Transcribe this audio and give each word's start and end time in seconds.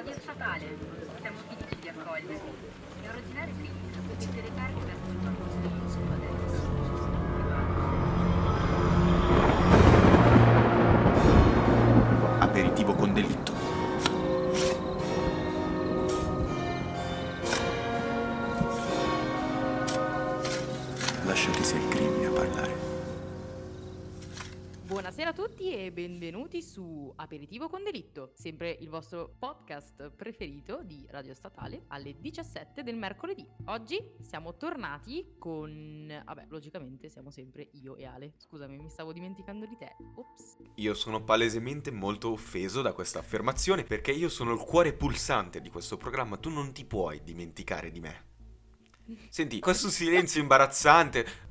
Radio 0.00 0.18
Statale, 0.18 0.78
siamo 1.20 1.36
felici 1.46 1.76
di 1.78 1.88
accogliervi. 1.88 2.40
È 3.02 3.08
originario 3.10 3.54
clinica, 3.54 3.98
potete 4.08 4.40
recarvi 4.40 4.80
verso 4.80 5.10
il 5.10 5.16
nostro 5.20 5.88
solo 5.90 6.12
adesso. 6.14 6.49
E 25.90 25.92
benvenuti 25.92 26.62
su 26.62 27.12
Aperitivo 27.16 27.68
con 27.68 27.82
Delitto, 27.82 28.30
sempre 28.34 28.76
il 28.80 28.88
vostro 28.88 29.34
podcast 29.38 30.10
preferito 30.10 30.82
di 30.84 31.04
Radio 31.10 31.34
Statale 31.34 31.82
alle 31.88 32.14
17 32.20 32.84
del 32.84 32.96
mercoledì. 32.96 33.44
Oggi 33.66 34.00
siamo 34.20 34.56
tornati 34.56 35.34
con... 35.36 36.22
vabbè, 36.24 36.46
logicamente 36.48 37.08
siamo 37.08 37.30
sempre 37.30 37.70
io 37.72 37.96
e 37.96 38.06
Ale. 38.06 38.34
Scusami, 38.36 38.78
mi 38.78 38.88
stavo 38.88 39.12
dimenticando 39.12 39.66
di 39.66 39.76
te. 39.76 39.96
Ops. 40.14 40.58
Io 40.76 40.94
sono 40.94 41.24
palesemente 41.24 41.90
molto 41.90 42.30
offeso 42.30 42.82
da 42.82 42.92
questa 42.92 43.18
affermazione 43.18 43.82
perché 43.82 44.12
io 44.12 44.28
sono 44.28 44.52
il 44.52 44.60
cuore 44.60 44.92
pulsante 44.92 45.60
di 45.60 45.70
questo 45.70 45.96
programma, 45.96 46.36
tu 46.36 46.50
non 46.50 46.72
ti 46.72 46.84
puoi 46.84 47.20
dimenticare 47.24 47.90
di 47.90 47.98
me. 48.00 48.28
Senti, 49.28 49.58
questo 49.60 49.88
silenzio 49.88 50.40
imbarazzante. 50.40 51.48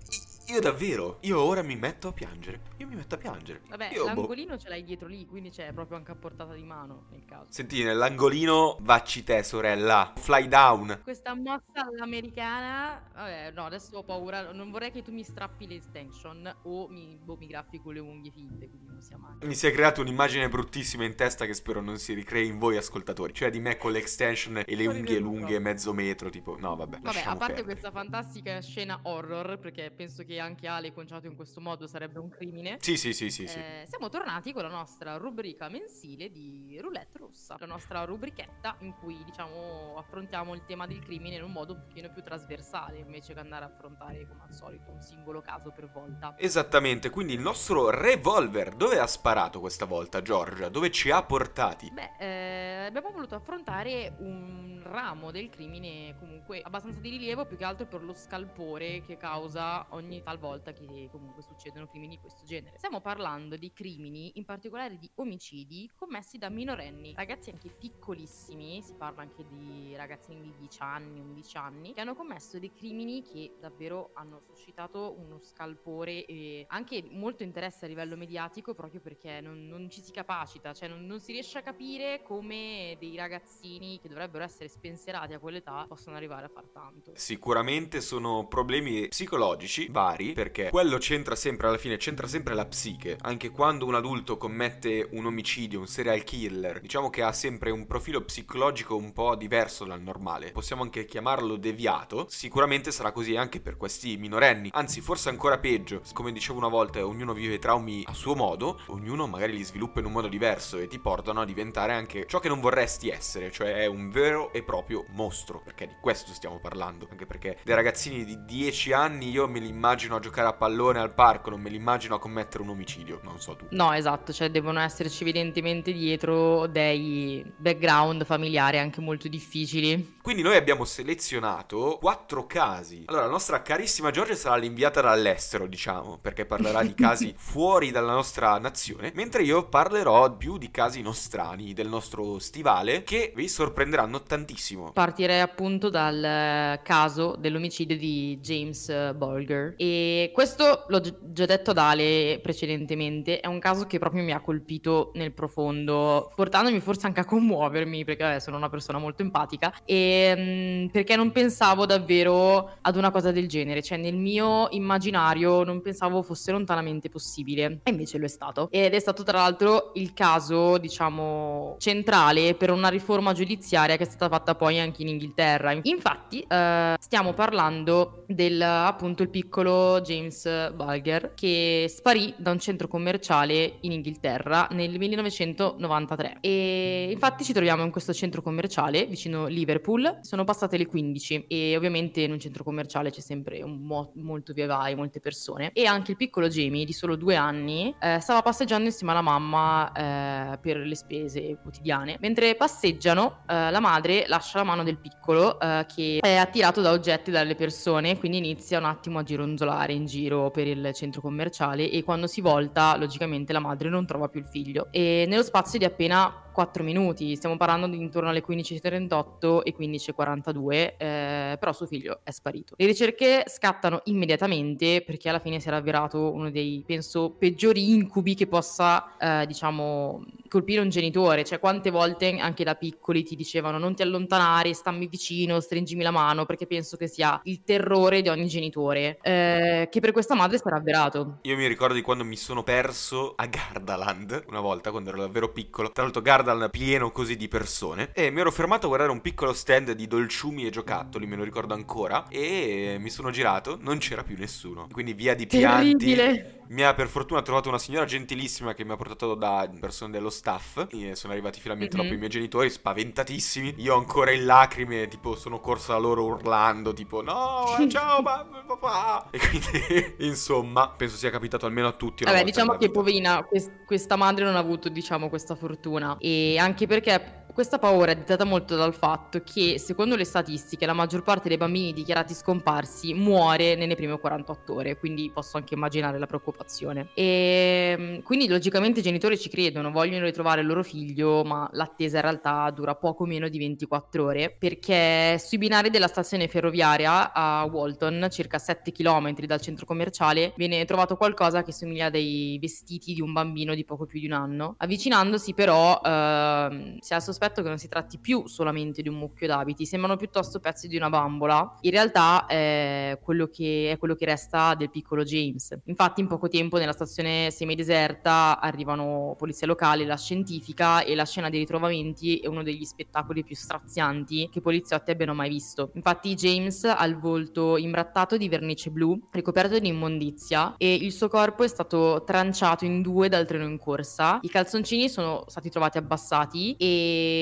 Io 0.50 0.60
davvero, 0.60 1.18
io 1.22 1.40
ora 1.40 1.62
mi 1.62 1.76
metto 1.76 2.08
a 2.08 2.12
piangere. 2.12 2.62
Io 2.78 2.88
mi 2.88 2.96
metto 2.96 3.14
a 3.16 3.18
piangere. 3.20 3.62
Vabbè, 3.68 3.92
Io, 3.94 4.00
boh. 4.02 4.06
l'angolino 4.08 4.58
ce 4.58 4.68
l'hai 4.70 4.84
dietro 4.84 5.08
lì, 5.08 5.28
quindi 5.28 5.52
c'è 5.52 5.72
proprio 5.74 5.98
anche 5.98 6.12
a 6.12 6.16
portata 6.16 6.54
di 6.54 6.64
mano 6.64 7.06
nel 7.12 7.24
caso. 7.26 7.46
Senti, 7.50 7.84
nell'angolino 7.84 8.78
vacci 8.82 9.24
te, 9.24 9.44
sorella. 9.44 10.14
Fly 10.18 10.48
down. 10.48 11.02
Questa 11.04 11.36
mossa 11.36 11.86
all'americana, 11.86 13.02
vabbè, 13.14 13.52
no, 13.52 13.66
adesso 13.66 13.96
ho 13.98 14.04
paura, 14.04 14.52
non 14.52 14.72
vorrei 14.72 14.92
che 14.92 15.04
tu 15.04 15.12
mi 15.12 15.24
strappi 15.24 15.68
le 15.68 15.76
extension 15.76 16.52
o 16.64 16.88
mi, 16.88 17.18
boh, 17.22 17.38
mi 17.38 17.46
graffi 17.46 17.80
con 17.80 17.94
le 17.94 18.00
unghie 18.00 18.32
finte, 18.32 18.68
quindi 18.70 18.88
non 18.88 19.02
sia 19.02 19.18
male. 19.18 19.46
Mi 19.46 19.54
si 19.54 19.68
è 19.68 19.72
creata 19.72 20.02
un'immagine 20.02 20.50
bruttissima 20.50 21.04
in 21.06 21.16
testa 21.16 21.46
che 21.46 21.54
spero 21.54 21.80
non 21.82 21.98
si 22.00 22.14
ricrei 22.14 22.48
in 22.48 22.58
voi 22.58 22.76
ascoltatori. 22.76 23.34
Cioè 23.34 23.52
di 23.52 23.60
me 23.60 23.78
con 23.78 23.92
le 23.92 24.00
extension 24.00 24.64
e 24.66 24.76
le 24.76 24.88
unghie 24.88 25.20
lunghe, 25.20 25.60
mezzo 25.60 25.94
metro, 25.94 26.30
tipo... 26.32 26.58
No, 26.60 26.76
vabbè, 26.76 27.00
Vabbè, 27.02 27.20
a 27.20 27.24
parte 27.36 27.38
perdere. 27.38 27.64
questa 27.64 27.92
fantastica 27.92 28.60
scena 28.62 29.00
horror, 29.04 29.60
perché 29.60 29.92
penso 29.92 30.24
che 30.24 30.39
anche 30.40 30.68
Ale 30.68 30.94
conciato 30.94 31.28
in 31.28 31.36
questo 31.36 31.62
modo 31.62 31.88
sarebbe 31.88 32.20
un 32.20 32.30
crimine. 32.30 32.78
Sì, 32.80 32.98
sì, 32.98 33.14
sì, 33.14 33.30
sì, 33.30 33.48
sì. 33.48 33.58
eh, 33.58 33.86
siamo 33.88 34.10
tornati 34.10 34.54
con 34.54 34.64
la 34.64 34.70
nostra 34.70 35.18
rubrica 35.18 35.70
mensile 35.70 36.32
di 36.32 36.78
roulette 36.82 37.18
russa, 37.18 37.56
la 37.60 37.66
nostra 37.66 38.04
rubrichetta 38.04 38.76
in 38.80 38.94
cui 38.94 39.24
diciamo 39.24 39.96
affrontiamo 39.98 40.54
il 40.54 40.64
tema 40.66 40.88
del 40.88 41.00
crimine 41.00 41.36
in 41.36 41.44
un 41.44 41.52
modo 41.52 41.74
un 41.74 41.84
pochino 41.86 42.12
più 42.12 42.24
trasversale 42.24 43.00
invece 43.00 43.34
che 43.34 43.40
andare 43.40 43.66
a 43.66 43.68
affrontare 43.68 44.28
come 44.28 44.44
al 44.48 44.54
solito 44.54 44.92
un 44.92 45.02
singolo 45.02 45.42
caso 45.42 45.72
per 45.72 45.90
volta. 45.92 46.36
Esattamente, 46.38 47.10
quindi 47.10 47.34
il 47.34 47.40
nostro 47.40 47.90
revolver 47.90 48.76
dove 48.76 49.00
ha 49.00 49.08
sparato 49.08 49.60
questa 49.60 49.86
volta, 49.86 50.22
Giorgia? 50.22 50.70
Dove 50.70 50.92
ci 50.92 51.12
ha 51.12 51.24
portati? 51.24 51.90
Beh, 51.92 52.12
eh, 52.20 52.86
abbiamo 52.86 53.12
voluto 53.12 53.36
affrontare 53.36 54.16
un 54.20 54.82
ramo 54.84 55.32
del 55.32 55.50
crimine 55.50 56.16
comunque 56.18 56.62
abbastanza 56.62 57.00
di 57.00 57.10
rilievo, 57.10 57.46
più 57.46 57.58
che 57.58 57.64
altro 57.64 57.86
per 57.86 58.04
lo 58.04 58.14
scalpore 58.14 59.02
che 59.02 59.18
causa 59.18 59.86
ogni 59.90 60.22
talvolta 60.30 60.72
che 60.74 61.10
comunque 61.12 61.42
succedono 61.42 61.88
crimini 61.88 62.16
di 62.16 62.22
questo 62.22 62.46
genere. 62.46 62.78
Stiamo 62.78 63.02
parlando 63.02 63.56
di 63.56 63.72
crimini, 63.74 64.34
in 64.36 64.46
particolare 64.46 65.00
di 65.00 65.10
omicidi 65.16 65.90
commessi 65.96 66.38
da 66.38 66.50
minorenni, 66.50 67.14
ragazzi 67.16 67.50
anche 67.50 67.70
piccolissimi, 67.70 68.82
si 68.84 68.94
parla 68.94 69.24
anche 69.24 69.44
di 69.48 69.96
ragazzini 69.96 70.42
di 70.42 70.54
10 70.60 70.82
anni, 70.82 71.20
11 71.20 71.58
anni, 71.58 71.94
che 71.94 72.02
hanno 72.02 72.14
commesso 72.14 72.60
dei 72.60 72.72
crimini 72.72 73.24
che 73.24 73.56
davvero 73.60 74.12
hanno 74.14 74.40
suscitato 74.40 75.16
uno 75.18 75.40
scalpore 75.40 76.26
e 76.26 76.66
anche 76.70 77.04
molto 77.10 77.42
interesse 77.42 77.86
a 77.86 77.88
livello 77.88 78.16
mediatico 78.16 78.76
proprio 78.76 79.02
perché 79.02 79.42
non, 79.42 79.68
non 79.68 79.90
ci 79.90 80.02
si 80.02 80.12
capacita, 80.12 80.74
cioè 80.74 80.88
non, 80.88 81.08
non 81.08 81.20
si 81.20 81.32
riesce 81.32 81.58
a 81.58 81.64
capire 81.64 82.22
come 82.22 82.96
dei 83.00 83.16
ragazzini 83.16 84.00
che 84.00 84.08
dovrebbero 84.08 84.44
essere 84.44 84.70
spensierati 84.70 85.34
a 85.34 85.40
quell'età 85.40 85.86
possono 85.88 86.16
arrivare 86.16 86.46
a 86.46 86.50
far 86.50 86.68
tanto. 86.68 87.14
Sicuramente 87.16 88.00
sono 88.00 88.48
problemi 88.48 89.08
psicologici 89.08 89.88
vari, 89.90 90.19
perché 90.28 90.70
quello 90.70 90.98
c'entra 90.98 91.36
sempre, 91.36 91.68
alla 91.68 91.78
fine 91.78 91.98
c'entra 91.98 92.28
sempre 92.28 92.54
la 92.54 92.66
psiche. 92.66 93.18
Anche 93.22 93.50
quando 93.50 93.86
un 93.86 93.96
adulto 93.96 94.38
commette 94.38 95.08
un 95.12 95.26
omicidio, 95.26 95.80
un 95.80 95.88
serial 95.88 96.24
killer, 96.24 96.80
diciamo 96.80 97.10
che 97.10 97.22
ha 97.22 97.32
sempre 97.32 97.72
un 97.72 97.88
profilo 97.88 98.22
psicologico 98.22 98.96
un 98.96 99.14
po' 99.14 99.36
diverso 99.36 99.86
dal 99.86 100.02
normale. 100.02 100.52
Possiamo 100.52 100.84
anche 100.84 101.06
chiamarlo 101.06 101.56
deviato. 101.56 102.26
Sicuramente 102.30 102.92
sarà 102.92 103.12
così 103.12 103.36
anche 103.36 103.62
per 103.62 103.78
questi 103.78 104.18
minorenni. 104.18 104.70
Anzi, 104.74 105.02
forse 105.02 105.30
ancora 105.30 105.58
peggio. 105.58 106.02
Come 106.14 106.32
dicevo 106.32 106.58
una 106.58 106.68
volta, 106.68 107.06
ognuno 107.06 107.34
vive 107.34 107.56
i 107.56 107.60
traumi 107.60 108.04
a 108.06 108.14
suo 108.14 108.36
modo, 108.36 108.82
ognuno 108.88 109.28
magari 109.28 109.54
li 109.54 109.64
sviluppa 109.64 110.00
in 110.00 110.06
un 110.06 110.12
modo 110.12 110.28
diverso 110.28 110.78
e 110.78 110.88
ti 110.88 111.00
portano 111.00 111.42
a 111.42 111.46
diventare 111.46 111.94
anche 111.94 112.26
ciò 112.28 112.40
che 112.40 112.48
non 112.48 112.60
vorresti 112.60 113.10
essere, 113.10 113.52
cioè 113.52 113.86
un 113.86 114.10
vero 114.10 114.52
e 114.52 114.64
proprio 114.64 115.06
mostro. 115.10 115.62
Perché 115.64 115.88
di 115.88 115.96
questo 116.02 116.34
stiamo 116.34 116.60
parlando. 116.60 117.08
Anche 117.10 117.26
perché 117.26 117.58
dei 117.64 117.76
ragazzini 117.76 118.26
di 118.26 118.44
10 118.46 118.94
anni 118.94 119.30
io 119.30 119.48
me 119.48 119.60
li 119.60 119.68
immagino 119.68 119.99
a 120.08 120.20
giocare 120.20 120.48
a 120.48 120.54
pallone 120.54 121.00
al 121.00 121.14
parco, 121.14 121.50
non 121.50 121.62
me 121.62 121.70
li 121.70 121.76
immagino 121.76 122.16
a 122.16 122.20
commettere 122.20 122.64
un 122.64 122.70
omicidio. 122.70 123.20
Non 123.24 123.40
so 123.40 123.56
tu. 123.56 123.66
No, 123.72 123.94
esatto, 123.94 124.32
cioè 124.32 124.50
devono 124.50 124.80
esserci 124.80 125.24
evidentemente 125.24 125.92
dietro 125.92 126.68
dei 126.68 127.44
background 127.58 128.26
familiari 128.26 128.78
anche 128.78 129.02
molto 129.02 129.28
difficili. 129.28 130.18
Quindi 130.22 130.42
noi 130.42 130.56
abbiamo 130.56 130.86
selezionato 130.86 131.98
quattro 132.00 132.46
casi. 132.46 133.04
Allora, 133.08 133.26
la 133.26 133.32
nostra 133.32 133.62
carissima 133.62 134.12
Giorgia 134.12 134.36
sarà 134.36 134.56
l'inviata 134.56 135.02
dall'estero, 135.02 135.68
diciamo, 135.68 136.18
perché 136.22 136.46
parlerà 136.46 136.84
di 136.84 136.94
casi 136.94 137.34
fuori 137.38 137.92
dalla 137.92 138.14
nostra 138.14 138.58
nazione, 138.58 139.12
mentre 139.16 139.44
io 139.44 139.68
parlerò 139.68 140.36
più 140.36 140.58
di 140.58 140.72
casi 140.72 141.02
nostrani, 141.02 141.74
del 141.74 141.88
nostro 141.88 142.40
stivale, 142.40 143.04
che 143.04 143.34
vi 143.36 143.48
sorprenderanno 143.48 144.22
tantissimo. 144.22 144.92
Partirei 144.92 145.40
appunto 145.40 145.90
dal 145.90 146.24
eh, 146.24 146.82
caso 146.84 147.36
dell'omicidio 147.38 147.98
di 147.98 148.38
James 148.42 148.90
eh, 148.90 149.14
Bolger 149.16 149.74
e 149.78 149.89
questo 150.34 150.86
l'ho 150.88 151.00
gi- 151.00 151.16
già 151.22 151.46
detto 151.46 151.72
ad 151.72 151.78
Ale 151.78 152.40
precedentemente, 152.42 153.40
è 153.40 153.48
un 153.48 153.60
caso 153.60 153.86
che 153.86 154.00
proprio 154.00 154.24
mi 154.24 154.32
ha 154.32 154.42
colpito 154.42 155.12
nel 155.16 155.34
profondo, 155.34 156.32
portandomi 156.36 156.80
forse 156.80 157.08
anche 157.08 157.20
a 157.20 157.26
commuovermi 157.26 158.04
perché 158.04 158.24
vabbè, 158.24 158.40
sono 158.40 158.58
una 158.58 158.70
persona 158.70 158.98
molto 158.98 159.22
empatica 159.22 159.74
e 159.86 160.34
mm, 160.38 160.86
perché 160.88 161.16
non 161.16 161.32
pensavo 161.32 161.86
davvero 161.86 162.78
ad 162.82 162.96
una 162.96 163.12
cosa 163.12 163.32
del 163.32 163.48
genere, 163.48 163.82
cioè 163.82 163.98
nel 163.98 164.16
mio 164.16 164.68
immaginario 164.72 165.64
non 165.64 165.82
pensavo 165.82 166.22
fosse 166.22 166.52
lontanamente 166.52 167.10
possibile. 167.10 167.80
E 167.84 167.92
invece 167.92 168.18
lo 168.18 168.26
è 168.26 168.30
stato. 168.30 168.70
Ed 168.72 168.94
è 168.94 169.00
stato 169.00 169.24
tra 169.24 169.40
l'altro 169.40 169.92
il 169.96 170.14
caso 170.14 170.78
diciamo 170.78 171.76
centrale 171.80 172.56
per 172.56 172.72
una 172.72 172.90
riforma 172.90 173.34
giudiziaria 173.34 173.98
che 173.98 174.04
è 174.04 174.08
stata 174.08 174.30
fatta 174.30 174.56
poi 174.56 174.80
anche 174.80 175.02
in 175.02 175.10
Inghilterra. 175.10 175.78
Infatti 175.84 176.42
eh, 176.48 176.96
stiamo 177.00 177.34
parlando 177.34 178.24
del 178.28 178.62
appunto 178.62 179.24
il 179.24 179.30
piccolo 179.30 179.79
James 180.02 180.72
Bulger 180.74 181.34
che 181.34 181.86
sparì 181.88 182.34
da 182.38 182.52
un 182.52 182.60
centro 182.60 182.88
commerciale 182.88 183.78
in 183.82 183.92
Inghilterra 183.92 184.68
nel 184.72 184.98
1993 184.98 186.38
e 186.42 187.10
infatti 187.12 187.44
ci 187.44 187.54
troviamo 187.54 187.84
in 187.84 187.92
questo 187.92 188.14
centro 188.14 188.42
commerciale 188.42 189.06
vicino 189.06 189.48
Liverpool. 189.48 190.20
Sono 190.22 190.44
passate 190.44 190.78
le 190.78 190.86
15 190.86 191.46
e 191.48 191.76
ovviamente 191.76 192.22
in 192.22 192.32
un 192.32 192.40
centro 192.40 192.64
commerciale 192.64 193.10
c'è 193.10 193.22
sempre 193.22 193.64
mo- 193.66 194.12
molto 194.16 194.54
via 194.54 194.68
vai 194.68 194.96
molte 194.96 195.20
persone. 195.20 195.72
E 195.74 195.86
anche 195.86 196.12
il 196.12 196.18
piccolo 196.18 196.48
Jamie 196.48 196.86
di 196.86 196.94
solo 196.94 197.16
due 197.16 197.36
anni 197.36 197.96
eh, 198.00 198.20
stava 198.20 198.42
passeggiando 198.42 198.88
insieme 198.88 199.14
alla 199.14 199.22
mamma 199.22 199.92
eh, 199.92 200.58
per 200.60 200.78
le 200.78 200.96
spese 200.96 201.58
quotidiane. 201.62 202.18
Mentre 202.20 202.56
passeggiano 202.56 203.44
eh, 203.48 203.72
la 203.72 203.80
madre 203.80 204.26
lascia 204.28 204.58
la 204.58 204.64
mano 204.64 204.84
del 204.84 204.98
piccolo 204.98 205.60
eh, 205.60 205.86
che 205.94 206.20
è 206.22 206.36
attirato 206.36 206.82
da 206.82 206.92
oggetti 206.92 207.32
dalle 207.32 207.56
persone 207.56 208.18
quindi 208.18 208.38
inizia 208.38 208.78
un 208.78 208.86
attimo 208.86 209.20
a 209.20 209.24
gironzolare 209.24 209.69
in 209.94 210.06
giro 210.06 210.52
per 210.52 210.68
il 210.68 210.92
centro 210.94 211.22
commerciale 211.22 211.90
e 211.90 212.04
quando 212.04 212.28
si 212.28 212.42
volta 212.42 212.96
logicamente 212.98 213.54
la 213.54 213.60
madre 213.60 213.90
non 213.90 214.06
trova 214.06 214.28
più 214.28 214.40
il 214.40 214.46
figlio 214.46 214.88
e 214.92 215.26
nello 215.28 215.44
spazio 215.44 215.80
di 215.80 215.86
appena 215.86 216.50
4 216.60 216.84
minuti, 216.84 217.38
stiamo 217.38 217.56
parlando 217.56 217.88
di 217.88 217.98
intorno 217.98 218.28
alle 218.28 218.44
15.38 218.46 219.62
e 219.64 219.74
15.42, 219.80 220.74
eh, 220.98 221.58
però 221.58 221.72
suo 221.72 221.86
figlio 221.86 222.20
è 222.24 222.32
sparito. 222.32 222.74
Le 222.78 222.86
ricerche 222.86 223.44
scattano 223.48 224.02
immediatamente 224.06 225.02
perché 225.06 225.30
alla 225.30 225.40
fine 225.40 225.62
si 225.62 225.70
era 225.70 225.78
avverato 225.78 226.34
uno 226.34 226.50
dei, 226.52 226.84
penso, 226.86 227.30
peggiori 227.30 227.94
incubi 227.94 228.36
che 228.36 228.48
possa, 228.48 229.16
eh, 229.18 229.46
diciamo, 229.46 230.26
colpire 230.50 230.82
un 230.82 230.90
genitore, 230.90 231.46
cioè 231.46 231.60
quante 231.60 231.92
volte 231.92 232.38
anche 232.38 232.66
da 232.66 232.76
piccoli 232.76 233.24
ti 233.24 233.36
dicevano 233.36 233.78
non 233.78 233.96
ti 233.96 234.02
allontanare, 234.02 234.74
stammi 234.74 235.08
vicino, 235.08 235.62
stringimi 235.62 236.04
la 236.04 236.12
mano, 236.12 236.46
perché 236.46 236.68
penso 236.68 236.98
che 236.98 237.08
sia 237.08 237.40
il 237.46 237.64
terrore 237.64 238.22
di 238.22 238.28
ogni 238.28 238.48
genitore, 238.48 239.20
eh, 239.22 239.88
che 239.90 240.00
per 240.02 240.12
questa 240.12 240.36
madre 240.36 240.58
sarà 240.58 240.76
avverato. 240.76 241.38
Io 241.44 241.56
mi 241.56 241.68
ricordo 241.68 241.94
di 241.94 242.02
quando 242.02 242.26
mi 242.26 242.36
sono 242.36 242.64
perso 242.64 243.34
a 243.36 243.46
Gardaland, 243.46 244.46
una 244.48 244.60
volta, 244.60 244.92
quando 244.92 245.10
ero 245.10 245.20
davvero 245.20 245.52
piccolo, 245.52 245.92
tra 245.92 246.04
l'altro 246.04 246.22
Gardaland 246.22 246.70
pieno 246.70 247.12
così 247.12 247.38
di 247.38 247.48
persone, 247.48 248.12
e 248.14 248.30
mi 248.32 248.42
ero 248.42 248.52
fermato 248.52 248.86
a 248.86 248.88
guardare 248.90 249.12
un 249.12 249.22
piccolo 249.22 249.54
stand 249.54 249.92
di 249.92 250.08
dolciumi 250.08 250.66
e 250.66 250.70
giocattoli, 250.70 251.26
me 251.26 251.36
lo 251.36 251.44
ricordo 251.44 251.74
ancora, 251.74 252.28
e 252.28 252.98
mi 253.00 253.10
sono 253.10 253.30
girato, 253.30 253.78
non 253.80 254.00
c'era 254.00 254.24
più 254.24 254.36
nessuno, 254.38 254.88
quindi 254.92 255.14
via 255.14 255.36
di 255.36 255.46
pianti. 255.46 255.98
Terribile. 255.98 256.54
Mi 256.70 256.84
ha 256.84 256.94
per 256.94 257.08
fortuna 257.08 257.42
trovato 257.42 257.68
una 257.68 257.80
signora 257.80 258.06
gentilissima 258.06 258.76
che 258.76 258.86
mi 258.86 258.92
ha 258.92 258.96
portato 258.96 259.34
da 259.34 259.68
persone 259.80 260.12
dello 260.12 260.30
staff. 260.40 260.88
E 260.90 261.16
sono 261.16 261.34
arrivati 261.34 261.60
finalmente 261.60 261.96
Mhm. 261.98 262.02
dopo 262.04 262.16
i 262.16 262.18
miei 262.18 262.30
genitori, 262.30 262.70
spaventatissimi. 262.70 263.76
Io 263.78 263.96
ancora 263.96 264.32
in 264.32 264.46
lacrime, 264.46 265.08
tipo, 265.08 265.36
sono 265.36 265.60
corso 265.60 265.92
da 265.92 265.98
loro 265.98 266.24
urlando, 266.26 266.94
tipo, 266.94 267.22
no, 267.22 267.66
ciao, 267.90 268.22
mamma, 268.22 268.64
papà. 268.66 269.28
E 269.32 269.40
quindi, 269.40 270.16
insomma, 270.26 270.90
penso 270.90 271.18
sia 271.18 271.30
capitato 271.30 271.66
almeno 271.66 271.88
a 271.88 271.92
tutti. 271.94 272.24
Vabbè, 272.24 272.44
diciamo 272.44 272.72
che 272.74 272.88
vita. 272.88 272.92
poverina, 272.92 273.44
quest- 273.44 273.86
questa 273.86 274.16
madre 274.16 274.46
non 274.46 274.56
ha 274.56 274.60
avuto, 274.60 274.90
diciamo, 274.90 275.30
questa 275.30 275.56
fortuna. 275.56 276.16
E 276.20 276.58
anche 276.58 276.88
perché 276.88 277.39
questa 277.60 277.78
paura 277.78 278.14
è 278.14 278.16
dettata 278.16 278.46
molto 278.46 278.78
dal 278.78 278.94
fatto 278.94 279.42
che, 279.44 279.80
secondo 279.80 280.16
le 280.16 280.24
statistiche, 280.24 280.86
la 280.86 280.94
maggior 280.94 281.24
parte 281.24 281.50
dei 281.50 281.58
bambini 281.58 281.92
dichiarati 281.92 282.34
scomparsi 282.34 283.14
muore 283.14 283.76
nelle 283.76 283.96
prime 283.96 284.18
48 284.18 284.74
ore, 284.74 284.98
quindi 284.98 285.30
posso 285.30 285.58
anche 285.58 285.74
immaginare 285.74 286.18
la 286.18 286.26
preoccupazione. 286.26 287.10
E 287.14 287.98
mm, 288.00 288.20
quindi, 288.20 288.48
logicamente, 288.48 289.02
i 289.02 289.04
genitori 289.04 289.38
ci 289.38 289.50
credono, 289.50 289.92
vogliono 289.92 290.24
ritrovare 290.24 290.62
il 290.62 290.68
loro 290.68 290.84
figlio, 290.84 291.44
ma 291.44 291.70
l'attesa 291.74 292.16
in 292.16 292.22
realtà 292.22 292.72
dura 292.72 292.96
poco 292.96 293.26
meno 293.26 293.50
di 293.50 293.58
24 293.58 294.24
ore, 294.24 294.56
perché 294.58 295.38
sui 295.38 295.58
binari 295.58 295.90
della 295.90 296.08
stazione 296.08 296.48
ferroviaria 296.48 297.34
a 297.34 297.66
Walton, 297.66 298.28
circa 298.32 298.58
7 298.58 298.94
km 298.94 299.34
dal 299.46 299.60
centro 299.60 299.86
commerciale, 299.86 300.54
viene 300.56 300.86
trovato 300.86 301.18
qualcosa 301.18 301.64
che 301.64 301.74
somiglia 301.74 302.06
a 302.06 302.10
dei 302.10 302.58
vestiti 302.58 303.14
di 303.14 303.20
un 303.20 303.34
bambino 303.34 303.76
di 303.76 303.84
poco 303.84 304.06
più 304.06 304.22
di 304.22 304.28
un 304.28 304.32
anno. 304.32 304.76
Avvicinandosi 304.78 305.54
però 305.54 306.00
ehm, 306.02 307.00
si 307.00 307.14
ha 307.14 307.18
il 307.18 307.22
sospetto 307.22 307.48
che 307.56 307.68
non 307.68 307.78
si 307.78 307.88
tratti 307.88 308.18
più 308.20 308.48
solamente 308.48 309.02
di 309.02 309.10
un 309.10 309.16
mucchio 309.16 309.48
d'abiti, 309.48 309.86
sembrano 309.86 310.16
piuttosto 310.16 310.60
pezzi 310.60 310.88
di 310.88 310.96
una 310.96 311.10
bambola. 311.10 311.78
In 311.82 311.92
realtà 311.92 312.46
è 312.46 313.20
quello 313.22 313.48
che, 313.48 313.92
è 313.92 313.98
quello 313.98 314.16
che 314.16 314.26
resta 314.26 314.76
del 314.76 314.90
piccolo 314.90 315.24
James. 315.24 315.78
Infatti 315.86 316.22
in 316.22 316.28
poco 316.28 316.48
tempo 316.48 316.78
nella 316.78 316.94
stazione 316.94 317.52
semideserta 317.52 318.60
arrivano 318.60 319.36
polizia 319.38 319.68
locale, 319.68 320.06
la 320.06 320.18
scientifica 320.18 321.04
e 321.04 321.16
la 321.16 321.26
scena 321.26 321.50
dei 321.50 321.60
ritrovamenti 321.60 322.38
è 322.38 322.48
uno 322.48 322.64
degli 322.64 322.84
spettacoli 322.84 323.44
più 323.44 323.56
strazianti 323.56 324.50
che 324.52 324.62
poliziotti 324.62 325.12
abbiano 325.12 325.34
mai 325.34 325.50
visto. 325.50 325.92
Infatti 325.96 326.36
James 326.36 326.84
ha 326.84 327.04
il 327.06 327.18
volto 327.18 327.78
imbrattato 327.78 328.38
di 328.38 328.50
vernice 328.50 328.92
blu, 328.92 329.28
ricoperto 329.32 329.80
di 329.80 329.88
immondizia 329.88 330.76
e 330.78 330.94
il 330.94 331.12
suo 331.12 331.28
corpo 331.30 331.64
è 331.64 331.68
stato 331.68 332.24
tranciato 332.26 332.86
in 332.86 333.02
due 333.02 333.30
dal 333.30 333.46
treno 333.46 333.66
in 333.66 333.78
corsa. 333.78 334.40
I 334.42 334.50
calzoncini 334.50 335.10
sono 335.10 335.44
stati 335.48 335.70
trovati 335.70 335.98
abbassati 335.98 336.76
e 336.78 337.39